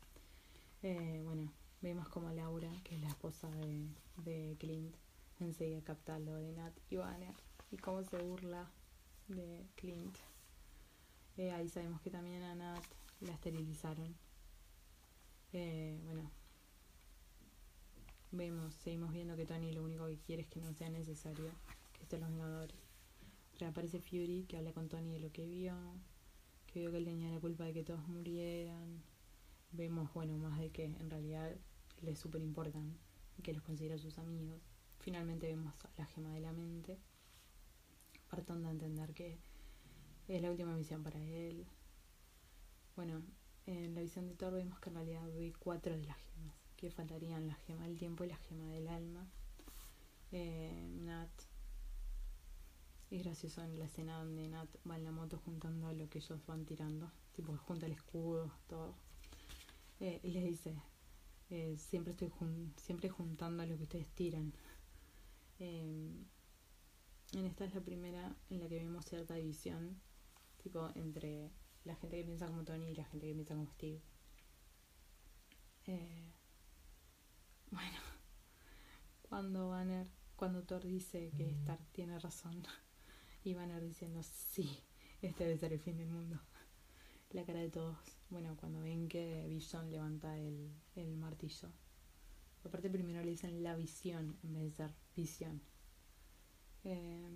Eh, 0.81 1.21
bueno, 1.23 1.51
vemos 1.81 2.09
como 2.09 2.31
Laura, 2.31 2.71
que 2.83 2.95
es 2.95 3.01
la 3.01 3.09
esposa 3.09 3.49
de, 3.51 3.87
de 4.23 4.55
Clint, 4.59 4.95
enseguida 5.39 5.81
capta 5.81 6.17
lo 6.19 6.35
de 6.35 6.51
Nat 6.53 6.73
y 6.89 6.95
Banner. 6.95 7.35
Y 7.71 7.77
cómo 7.77 8.03
se 8.03 8.17
burla 8.17 8.71
de 9.27 9.67
Clint. 9.75 10.17
Eh, 11.37 11.51
ahí 11.51 11.67
sabemos 11.67 11.99
que 12.01 12.11
también 12.11 12.43
a 12.43 12.53
Nat 12.53 12.83
la 13.21 13.33
esterilizaron. 13.33 14.15
Eh, 15.51 15.99
bueno, 16.05 16.29
vemos, 18.31 18.73
seguimos 18.75 19.11
viendo 19.11 19.35
que 19.35 19.45
Tony 19.45 19.71
lo 19.71 19.83
único 19.83 20.07
que 20.07 20.17
quiere 20.17 20.43
es 20.43 20.47
que 20.47 20.61
no 20.61 20.73
sea 20.73 20.89
necesario 20.89 21.49
que 21.93 22.03
estén 22.03 22.21
los 22.21 22.29
Vengadores. 22.29 22.77
Reaparece 23.59 23.99
Fury 23.99 24.45
que 24.47 24.57
habla 24.57 24.73
con 24.73 24.89
Tony 24.89 25.11
de 25.11 25.19
lo 25.19 25.31
que 25.31 25.47
vio, 25.47 25.75
que 26.67 26.79
vio 26.79 26.91
que 26.91 26.97
él 26.97 27.05
tenía 27.05 27.29
la 27.29 27.39
culpa 27.39 27.63
de 27.65 27.73
que 27.73 27.83
todos 27.83 28.07
murieran. 28.07 29.01
Vemos, 29.71 30.13
bueno, 30.13 30.37
más 30.37 30.59
de 30.59 30.69
que 30.71 30.85
en 30.85 31.09
realidad 31.09 31.55
les 32.01 32.19
super 32.19 32.41
importan 32.41 32.95
y 33.37 33.41
que 33.41 33.53
los 33.53 33.63
considera 33.63 33.97
sus 33.97 34.17
amigos. 34.19 34.61
Finalmente 34.99 35.47
vemos 35.47 35.73
la 35.97 36.05
gema 36.05 36.31
de 36.31 36.39
la 36.41 36.53
mente, 36.53 36.97
partando 38.29 38.67
a 38.67 38.71
entender 38.71 39.13
que 39.13 39.39
es 40.27 40.41
la 40.41 40.51
última 40.51 40.75
misión 40.75 41.03
para 41.03 41.21
él. 41.21 41.65
Bueno, 42.95 43.21
en 43.65 43.95
la 43.95 44.01
visión 44.01 44.27
de 44.27 44.35
Thor 44.35 44.53
vemos 44.53 44.79
que 44.79 44.89
en 44.89 44.95
realidad 44.95 45.25
ve 45.33 45.53
cuatro 45.57 45.95
de 45.95 46.03
las 46.05 46.17
gemas. 46.17 46.55
Que 46.77 46.91
faltarían 46.91 47.47
la 47.47 47.55
gema 47.55 47.83
del 47.83 47.97
tiempo 47.97 48.23
y 48.23 48.27
la 48.27 48.37
gema 48.37 48.67
del 48.69 48.87
alma. 48.87 49.27
Eh, 50.31 50.87
Nat. 51.01 51.31
Es 53.11 53.23
gracioso 53.23 53.63
en 53.63 53.77
la 53.77 53.85
escena 53.85 54.17
donde 54.17 54.47
Nat 54.47 54.69
va 54.89 54.95
en 54.95 55.03
la 55.03 55.11
moto 55.11 55.37
juntando 55.37 55.91
lo 55.93 56.09
que 56.09 56.19
ellos 56.19 56.45
van 56.45 56.65
tirando. 56.65 57.11
Tipo, 57.35 57.55
junta 57.57 57.85
el 57.85 57.93
escudo, 57.93 58.51
todo. 58.67 58.95
Eh, 59.99 60.19
y 60.23 60.31
les 60.31 60.43
dice, 60.43 60.75
eh, 61.49 61.77
siempre 61.77 62.11
estoy 62.11 62.31
siempre 62.77 63.09
juntando 63.09 63.65
lo 63.65 63.77
que 63.77 63.83
ustedes 63.83 64.07
tiran. 64.15 64.53
en 65.59 66.27
esta 67.45 67.65
es 67.65 67.73
la 67.73 67.81
primera 67.81 68.35
en 68.49 68.59
la 68.59 68.67
que 68.67 68.75
vemos 68.75 69.05
cierta 69.05 69.35
división 69.35 69.99
tipo 70.63 70.89
entre 70.95 71.51
la 71.83 71.95
gente 71.95 72.17
que 72.17 72.23
piensa 72.23 72.47
como 72.47 72.63
Tony 72.63 72.89
y 72.89 72.95
la 72.95 73.05
gente 73.05 73.27
que 73.27 73.33
piensa 73.33 73.53
como 73.53 73.67
Steve. 73.67 74.01
Eh, 75.85 76.31
bueno, 77.71 77.99
cuando 79.29 79.69
Banner 79.69 80.07
cuando 80.35 80.63
Thor 80.63 80.83
dice 80.83 81.31
que 81.37 81.49
Stark 81.51 81.85
tiene 81.91 82.19
razón 82.19 82.63
y 83.43 83.53
Banner 83.53 83.81
diciendo 83.81 84.21
sí, 84.23 84.69
este 85.21 85.45
debe 85.45 85.57
ser 85.57 85.73
el 85.73 85.79
fin 85.79 85.97
del 85.97 86.09
mundo. 86.09 86.39
La 87.31 87.45
cara 87.45 87.59
de 87.59 87.69
todos, 87.69 87.97
bueno, 88.29 88.55
cuando 88.57 88.81
ven 88.81 89.07
que 89.07 89.47
Vision 89.47 89.89
levanta 89.89 90.37
el, 90.37 90.71
el 90.95 91.17
martillo. 91.17 91.69
Aparte 92.63 92.89
primero 92.89 93.21
le 93.23 93.31
dicen 93.31 93.63
la 93.63 93.75
visión 93.75 94.37
en 94.43 94.53
vez 94.53 94.63
de 94.63 94.71
ser 94.71 94.95
visión. 95.15 95.61
Eh, 96.83 97.29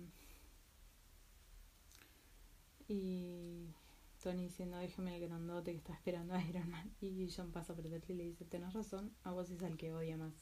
y 2.88 3.74
Tony 4.22 4.44
diciendo, 4.44 4.78
déjeme 4.78 5.14
el 5.14 5.28
grandote 5.28 5.72
que 5.72 5.78
está 5.78 5.92
esperando 5.92 6.34
a 6.34 6.42
Iron 6.42 6.70
Man. 6.70 6.90
Y 7.00 7.30
John 7.30 7.52
pasa 7.52 7.74
por 7.74 7.84
detrás 7.84 8.10
y 8.10 8.14
le 8.14 8.24
dice, 8.24 8.44
tenés 8.44 8.72
razón, 8.72 9.14
a 9.22 9.30
vos 9.30 9.50
es 9.50 9.62
al 9.62 9.76
que 9.76 9.92
odia 9.92 10.16
más. 10.16 10.34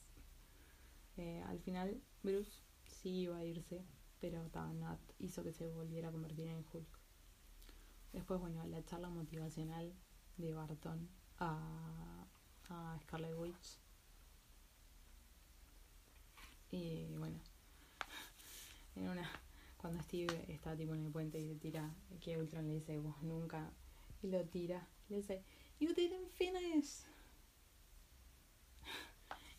Eh, 1.17 1.43
al 1.47 1.59
final, 1.59 2.01
Bruce 2.23 2.63
sí 2.85 3.09
iba 3.21 3.37
a 3.37 3.43
irse, 3.43 3.83
pero 4.21 4.49
Nat 4.73 4.99
hizo 5.19 5.43
que 5.43 5.51
se 5.51 5.67
volviera 5.67 6.09
a 6.09 6.11
convertir 6.11 6.47
en 6.47 6.65
Hulk. 6.71 6.87
Después, 8.13 8.39
bueno, 8.39 8.65
la 8.65 8.83
charla 8.85 9.09
motivacional 9.09 9.93
de 10.37 10.53
Barton 10.53 11.09
a, 11.39 12.25
a 12.69 12.99
Scarlet 13.01 13.35
Witch. 13.37 13.79
Y 16.71 17.15
bueno, 17.17 17.39
en 18.95 19.09
una 19.09 19.29
cuando 19.77 20.01
Steve 20.03 20.45
está 20.47 20.75
tipo 20.75 20.93
en 20.95 21.05
el 21.05 21.11
puente 21.11 21.39
y 21.39 21.47
le 21.47 21.55
tira, 21.55 21.95
que 22.19 22.37
Ultron 22.37 22.67
le 22.67 22.75
dice, 22.75 22.97
vos 22.99 23.21
nunca, 23.21 23.71
y 24.21 24.27
lo 24.27 24.43
tira, 24.45 24.87
le 25.09 25.17
dice, 25.17 25.43
you 25.79 25.93
didn't 25.93 26.29
finish. 26.31 27.03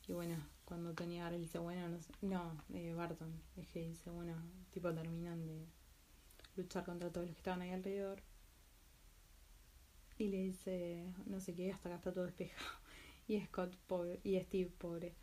Y 0.09 0.13
bueno, 0.15 0.37
cuando 0.65 0.95
Tony 0.95 1.19
agarra 1.19 1.37
le 1.37 1.41
dice, 1.41 1.59
bueno, 1.59 1.87
no, 1.89 2.01
sé, 2.01 2.13
no 2.23 2.57
eh, 2.73 2.95
Barton, 2.95 3.31
es 3.57 3.69
que 3.69 3.89
dice, 3.89 4.09
bueno, 4.11 4.35
tipo 4.71 4.93
terminan 4.95 5.47
de 5.47 5.67
luchar 6.57 6.85
contra 6.85 7.11
todos 7.11 7.27
los 7.27 7.35
que 7.35 7.41
estaban 7.41 7.61
ahí 7.61 7.71
alrededor. 7.71 8.23
Y 10.17 10.29
le 10.29 10.39
dice, 10.39 11.13
no 11.27 11.41
sé 11.41 11.55
qué, 11.55 11.71
hasta 11.73 11.91
acá 11.91 11.97
está 11.97 12.13
todo 12.13 12.25
despejado. 12.25 12.79
Y 13.29 13.39
Scott 13.43 13.77
pobre, 13.87 14.21
y 14.25 14.41
Steve 14.41 14.71
pobre. 14.79 15.15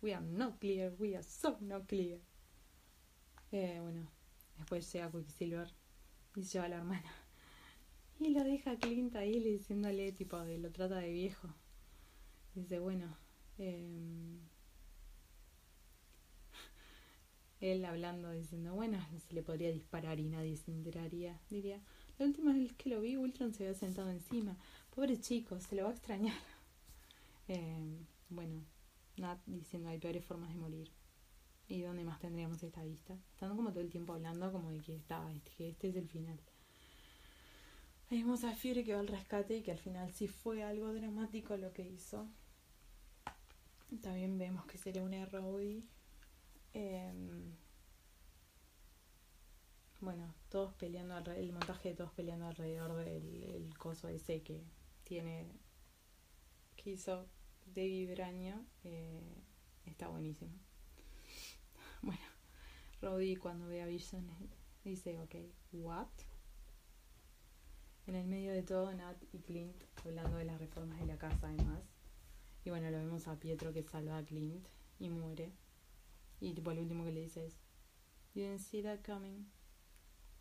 We 0.00 0.14
are 0.14 0.24
not 0.24 0.58
clear, 0.58 0.94
we 0.98 1.14
are 1.14 1.22
so 1.22 1.58
not 1.60 1.86
clear. 1.86 2.18
Eh, 3.52 3.78
bueno, 3.82 4.08
después 4.56 4.90
llega 4.90 5.10
Quicksilver 5.10 5.68
y 6.34 6.42
se 6.42 6.52
lleva 6.54 6.64
a 6.64 6.68
la 6.68 6.76
hermana. 6.76 7.12
Y 8.18 8.30
lo 8.30 8.44
deja 8.44 8.76
Clint 8.76 9.16
ahí 9.16 9.40
diciéndole, 9.40 10.12
tipo, 10.12 10.38
de 10.38 10.58
lo 10.58 10.70
trata 10.70 10.96
de 10.98 11.10
viejo. 11.10 11.48
Dice, 12.54 12.78
bueno, 12.78 13.16
eh, 13.58 14.38
él 17.60 17.84
hablando, 17.84 18.30
diciendo, 18.30 18.74
bueno, 18.74 18.98
se 19.26 19.34
le 19.34 19.42
podría 19.42 19.72
disparar 19.72 20.20
y 20.20 20.28
nadie 20.28 20.56
se 20.56 20.70
enteraría. 20.70 21.40
Diría, 21.50 21.80
la 22.18 22.26
última 22.26 22.52
vez 22.52 22.72
que 22.74 22.90
lo 22.90 23.00
vi, 23.00 23.16
Ultron 23.16 23.52
se 23.54 23.64
había 23.64 23.74
sentado 23.78 24.10
encima. 24.10 24.56
Pobre 24.94 25.18
chico, 25.20 25.58
se 25.58 25.74
lo 25.74 25.84
va 25.84 25.90
a 25.90 25.94
extrañar. 25.94 26.36
Eh, 27.48 27.98
bueno, 28.30 28.62
Nat 29.16 29.40
diciendo, 29.46 29.88
hay 29.88 29.98
peores 29.98 30.24
formas 30.24 30.50
de 30.50 30.60
morir. 30.60 31.01
¿Y 31.68 31.82
dónde 31.82 32.04
más 32.04 32.20
tendríamos 32.20 32.62
esta 32.62 32.82
vista? 32.82 33.14
Estando 33.32 33.56
como 33.56 33.70
todo 33.70 33.80
el 33.80 33.90
tiempo 33.90 34.12
hablando 34.12 34.52
como 34.52 34.70
de 34.70 34.80
que 34.80 34.96
está, 34.96 35.26
que 35.56 35.70
este 35.70 35.88
es 35.88 35.96
el 35.96 36.08
final. 36.08 36.38
Vemos 38.10 38.44
a 38.44 38.54
Fury 38.54 38.84
que 38.84 38.92
va 38.92 39.00
al 39.00 39.08
rescate 39.08 39.56
y 39.56 39.62
que 39.62 39.72
al 39.72 39.78
final 39.78 40.12
sí 40.12 40.28
fue 40.28 40.62
algo 40.62 40.92
dramático 40.92 41.56
lo 41.56 41.72
que 41.72 41.82
hizo. 41.88 42.28
También 44.02 44.36
vemos 44.36 44.66
que 44.66 44.76
sería 44.76 45.02
un 45.02 45.14
error 45.14 45.62
em, 46.74 47.54
bueno, 50.00 50.34
todos 50.50 50.74
peleando, 50.74 51.32
el 51.32 51.52
montaje 51.52 51.90
de 51.90 51.94
todos 51.94 52.12
peleando 52.12 52.46
alrededor 52.46 52.94
del 52.94 53.72
coso 53.78 54.08
ese 54.08 54.42
que 54.42 54.62
tiene, 55.04 55.46
que 56.76 56.90
hizo 56.90 57.26
David 57.64 58.10
Braño, 58.10 58.66
eh, 58.84 59.42
está 59.86 60.08
buenísimo. 60.08 60.52
Bueno, 62.02 62.22
Roddy 63.00 63.36
cuando 63.36 63.68
ve 63.68 63.80
a 63.80 63.86
Vision 63.86 64.26
dice, 64.84 65.20
ok, 65.20 65.36
what? 65.72 66.08
En 68.06 68.16
el 68.16 68.26
medio 68.26 68.52
de 68.52 68.64
todo, 68.64 68.92
Nat 68.92 69.22
y 69.32 69.38
Clint 69.38 69.84
hablando 70.04 70.36
de 70.36 70.44
las 70.44 70.58
reformas 70.58 70.98
de 70.98 71.06
la 71.06 71.16
casa 71.16 71.46
además. 71.46 71.82
Y 72.64 72.70
bueno, 72.70 72.90
lo 72.90 72.98
vemos 72.98 73.28
a 73.28 73.38
Pietro 73.38 73.72
que 73.72 73.84
salva 73.84 74.18
a 74.18 74.24
Clint 74.24 74.66
y 74.98 75.08
muere. 75.10 75.52
Y 76.40 76.54
tipo, 76.54 76.72
lo 76.72 76.82
último 76.82 77.04
que 77.04 77.12
le 77.12 77.20
dice 77.20 77.46
es, 77.46 77.60
You 78.34 78.42
didn't 78.42 78.60
see 78.60 78.82
that 78.82 79.04
coming. 79.06 79.46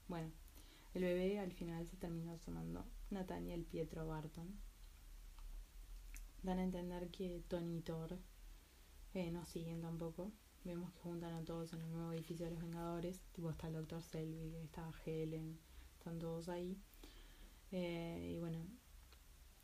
Bueno, 0.07 0.31
el 0.95 1.03
bebé 1.03 1.39
al 1.39 1.51
final 1.51 1.85
se 1.85 1.97
terminó 1.97 2.37
sumando 2.39 2.85
Nathaniel 3.11 3.65
Pietro 3.65 4.07
Barton. 4.07 4.59
Dan 6.41 6.57
a 6.57 6.63
entender 6.63 7.11
que 7.11 7.43
Tony 7.47 7.77
y 7.77 7.81
Thor 7.81 8.17
eh, 9.13 9.29
no 9.29 9.45
siguen 9.45 9.81
tampoco 9.81 10.31
vemos 10.63 10.91
que 10.91 10.99
juntan 10.99 11.33
a 11.33 11.43
todos 11.43 11.73
en 11.73 11.81
el 11.81 11.91
nuevo 11.91 12.11
edificio 12.11 12.45
de 12.45 12.51
los 12.51 12.61
Vengadores. 12.61 13.19
Tipo, 13.33 13.49
está 13.49 13.67
el 13.67 13.73
Dr. 13.73 14.01
Selby, 14.01 14.55
está 14.57 14.91
Helen, 15.05 15.57
están 15.97 16.19
todos 16.19 16.49
ahí. 16.49 16.77
Eh, 17.71 18.33
y 18.35 18.39
bueno, 18.39 18.65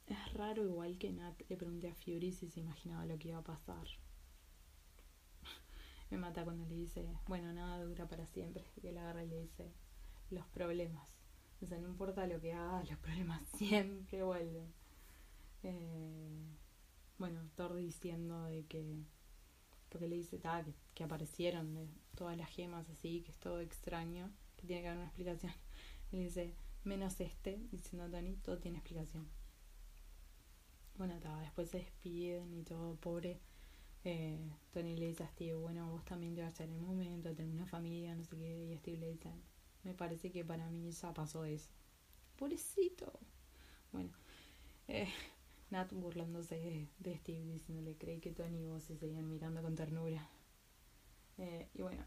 es 0.08 0.34
raro 0.34 0.64
igual 0.64 0.98
que 0.98 1.12
Nat 1.12 1.40
le 1.50 1.58
pregunté 1.58 1.90
a 1.90 1.96
Fury 1.96 2.32
si 2.32 2.50
se 2.50 2.62
imaginaba 2.62 3.06
lo 3.06 3.18
que 3.20 3.30
iba 3.30 3.38
a 3.38 3.44
pasar. 3.44 3.86
Me 6.10 6.18
mata 6.18 6.44
cuando 6.44 6.66
le 6.66 6.76
dice, 6.76 7.08
bueno, 7.28 7.54
nada 7.54 7.84
dura 7.84 8.08
para 8.08 8.26
siempre. 8.26 8.66
Y 8.82 8.88
él 8.88 8.98
agarra 8.98 9.24
y 9.24 9.28
le 9.28 9.42
dice, 9.42 9.72
los 10.32 10.46
problemas. 10.48 11.10
O 11.62 11.66
sea, 11.66 11.80
no 11.80 11.88
importa 11.88 12.28
lo 12.28 12.40
que 12.40 12.54
haga, 12.54 12.84
los 12.84 12.98
problemas 13.00 13.48
siempre 13.58 14.24
vuelven. 14.24 14.74
Eh, 15.64 16.56
bueno, 17.18 17.42
Thor 17.56 17.76
diciendo 17.76 18.44
de 18.46 18.66
que 18.66 19.04
porque 19.90 20.08
le 20.08 20.16
dice 20.18 20.40
que, 20.40 20.48
que, 20.98 21.04
aparecieron 21.04 21.76
de 21.76 21.88
todas 22.16 22.38
las 22.38 22.50
gemas 22.50 22.90
así, 22.90 23.22
que 23.22 23.32
es 23.32 23.38
todo 23.38 23.62
extraño, 23.62 24.32
que 24.58 24.68
tiene 24.68 24.82
que 24.82 24.88
haber 24.88 25.00
una 25.00 25.08
explicación. 25.08 25.54
Y 26.10 26.20
dice, 26.20 26.54
menos 26.86 27.20
este, 27.20 27.60
diciendo 27.70 28.10
Tony, 28.10 28.38
todo 28.38 28.58
tiene 28.60 28.78
explicación. 28.78 29.28
Bueno, 30.98 31.20
después 31.42 31.70
se 31.70 31.80
despiden 31.80 32.54
y 32.54 32.64
todo, 32.64 32.96
pobre. 32.96 33.40
Eh, 34.06 34.40
Tony 34.72 34.96
le 34.96 35.08
dice 35.08 35.24
a 35.24 35.28
Steve, 35.28 35.56
bueno, 35.56 35.90
vos 35.92 36.06
también 36.06 36.34
te 36.34 36.42
vas 36.42 36.60
a 36.62 36.64
en 36.64 36.72
el 36.72 36.82
momento, 36.82 37.36
tener 37.36 37.54
una 37.54 37.66
familia, 37.66 38.16
no 38.16 38.24
sé 38.24 38.38
qué, 38.38 38.72
y 38.72 38.78
Steve 38.78 38.98
le 38.98 39.12
dice, 39.12 39.30
me 39.84 39.94
parece 39.94 40.32
que 40.32 40.46
para 40.46 40.70
mí 40.70 40.90
ya 40.92 41.14
pasó 41.14 41.44
eso. 41.44 41.70
Pobrecito. 42.38 43.12
Bueno, 43.92 44.12
eh, 44.88 45.10
Nat 45.72 45.92
burlándose 45.92 46.88
de, 47.00 47.18
Steve, 47.18 47.44
diciéndole, 47.52 47.96
creí 47.96 48.20
que 48.20 48.32
Tony 48.32 48.62
y 48.62 48.66
vos 48.66 48.84
se 48.84 48.96
seguían 48.96 49.30
mirando 49.30 49.62
con 49.62 49.76
ternura. 49.76 50.30
Eh, 51.38 51.70
y 51.74 51.82
bueno, 51.82 52.04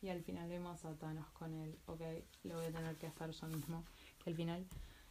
y 0.00 0.08
al 0.08 0.22
final 0.22 0.48
vemos 0.48 0.84
a 0.84 0.94
Thanos 0.96 1.28
con 1.30 1.54
él, 1.54 1.78
ok, 1.86 2.00
lo 2.44 2.56
voy 2.56 2.66
a 2.66 2.72
tener 2.72 2.96
que 2.96 3.06
hacer 3.06 3.30
yo 3.30 3.46
mismo. 3.46 3.84
Que 4.22 4.30
al 4.30 4.36
final 4.36 4.66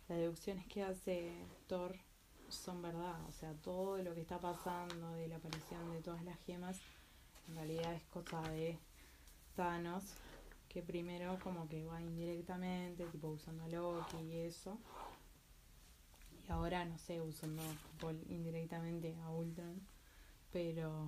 las 0.09 0.17
deducciones 0.17 0.67
que 0.67 0.83
hace 0.83 1.31
Thor 1.67 1.95
son 2.49 2.81
verdad, 2.81 3.23
o 3.29 3.31
sea, 3.31 3.53
todo 3.53 3.97
lo 4.03 4.13
que 4.13 4.21
está 4.21 4.39
pasando 4.39 5.13
de 5.13 5.29
la 5.29 5.37
aparición 5.37 5.91
de 5.93 6.01
todas 6.01 6.23
las 6.25 6.37
gemas, 6.39 6.81
en 7.47 7.55
realidad 7.55 7.93
es 7.93 8.03
cosa 8.05 8.41
de 8.41 8.77
Thanos, 9.55 10.03
que 10.67 10.81
primero 10.81 11.39
como 11.41 11.67
que 11.69 11.85
va 11.85 12.01
indirectamente, 12.01 13.05
tipo 13.05 13.29
usando 13.29 13.63
a 13.63 13.67
Loki 13.69 14.17
y 14.17 14.37
eso, 14.39 14.77
ahora 16.49 16.83
no 16.83 16.97
sé, 16.97 17.21
usando 17.21 17.61
indirectamente 18.29 19.15
a 19.23 19.29
Ultron, 19.29 19.81
pero 20.51 21.05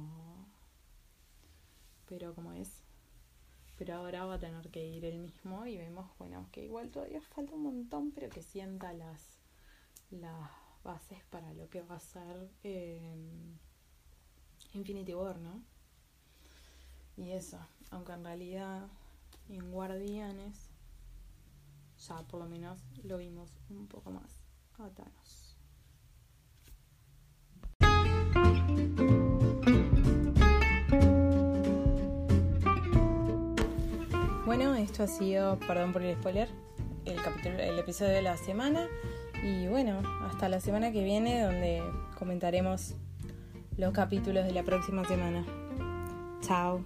pero 2.08 2.34
como 2.34 2.54
es 2.54 2.84
pero 3.78 3.96
ahora 3.96 4.26
va 4.26 4.36
a 4.36 4.40
tener 4.40 4.70
que 4.70 4.86
ir 4.86 5.06
él 5.06 5.20
mismo 5.20 5.66
y 5.66 5.78
vemos 5.78 6.10
bueno 6.18 6.48
que 6.52 6.64
igual 6.64 6.92
todavía 6.92 7.22
falta 7.22 7.54
un 7.54 7.64
montón 7.64 8.12
pero 8.12 8.30
que 8.30 8.42
sienta 8.42 8.94
las 8.94 9.40
las 10.12 10.50
bases 10.84 11.24
para 11.30 11.54
lo 11.54 11.70
que 11.70 11.82
va 11.82 11.96
a 11.96 12.00
ser 12.00 12.50
eh, 12.64 13.16
Infinity 14.74 15.14
War 15.14 15.40
no 15.40 15.62
y 17.18 17.32
eso 17.32 17.60
aunque 17.92 18.14
en 18.14 18.24
realidad 18.24 18.88
en 19.50 19.72
Guardianes 19.72 20.74
ya 22.08 22.22
por 22.24 22.40
lo 22.42 22.48
menos 22.48 22.80
lo 23.04 23.18
vimos 23.18 23.50
un 23.70 23.88
poco 23.88 24.12
más. 24.12 24.40
A 24.80 24.90
Bueno, 34.56 34.76
esto 34.76 35.02
ha 35.02 35.08
sido, 35.08 35.58
perdón 35.58 35.94
por 35.94 36.04
el 36.04 36.16
spoiler, 36.16 36.48
el, 37.06 37.20
capítulo, 37.24 37.58
el 37.58 37.80
episodio 37.80 38.12
de 38.12 38.22
la 38.22 38.38
semana. 38.38 38.88
Y 39.44 39.66
bueno, 39.66 40.04
hasta 40.28 40.48
la 40.48 40.60
semana 40.60 40.92
que 40.92 41.04
viene 41.04 41.42
donde 41.42 41.82
comentaremos 42.20 42.94
los 43.78 43.92
capítulos 43.94 44.46
de 44.46 44.52
la 44.52 44.62
próxima 44.62 45.06
semana. 45.06 45.44
Chao. 46.42 46.84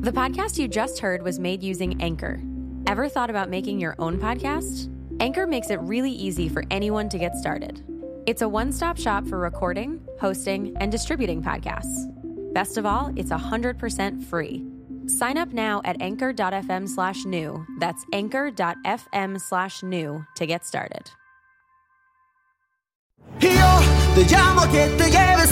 The 0.00 0.12
podcast 0.12 0.56
you 0.58 0.66
just 0.66 1.00
heard 1.00 1.22
was 1.22 1.38
made 1.38 1.62
using 1.62 2.00
Anchor. 2.00 2.40
Ever 2.86 3.06
thought 3.06 3.28
about 3.28 3.50
making 3.50 3.78
your 3.78 3.96
own 3.98 4.18
podcast? 4.18 4.88
Anchor 5.20 5.46
makes 5.46 5.68
it 5.68 5.78
really 5.82 6.10
easy 6.10 6.48
for 6.48 6.64
anyone 6.70 7.10
to 7.10 7.18
get 7.18 7.36
started. 7.36 7.84
It's 8.24 8.40
a 8.40 8.48
one 8.48 8.72
stop 8.72 8.96
shop 8.96 9.26
for 9.26 9.38
recording, 9.38 10.00
hosting, 10.18 10.74
and 10.80 10.90
distributing 10.90 11.42
podcasts. 11.42 12.15
Best 12.56 12.78
of 12.78 12.86
all, 12.86 13.12
it's 13.16 13.30
100% 13.30 14.24
free. 14.24 14.64
Sign 15.06 15.36
up 15.36 15.52
now 15.52 15.82
at 15.84 16.00
anchor.fm 16.00 16.88
slash 16.88 17.26
new. 17.26 17.66
That's 17.80 18.02
anchor.fm 18.14 19.38
slash 19.38 19.82
new 19.82 20.24
to 20.36 20.46
get 20.46 20.64
started. 20.64 21.10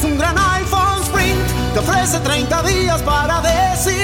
Un 0.04 0.16
gran 0.16 0.34
iPhone 0.34 1.04
Sprint. 1.04 1.48
Te 1.74 1.78
ofrece 1.80 2.20
30 2.20 2.62
días 2.62 3.02
para 3.02 3.42
decidir. 3.42 4.03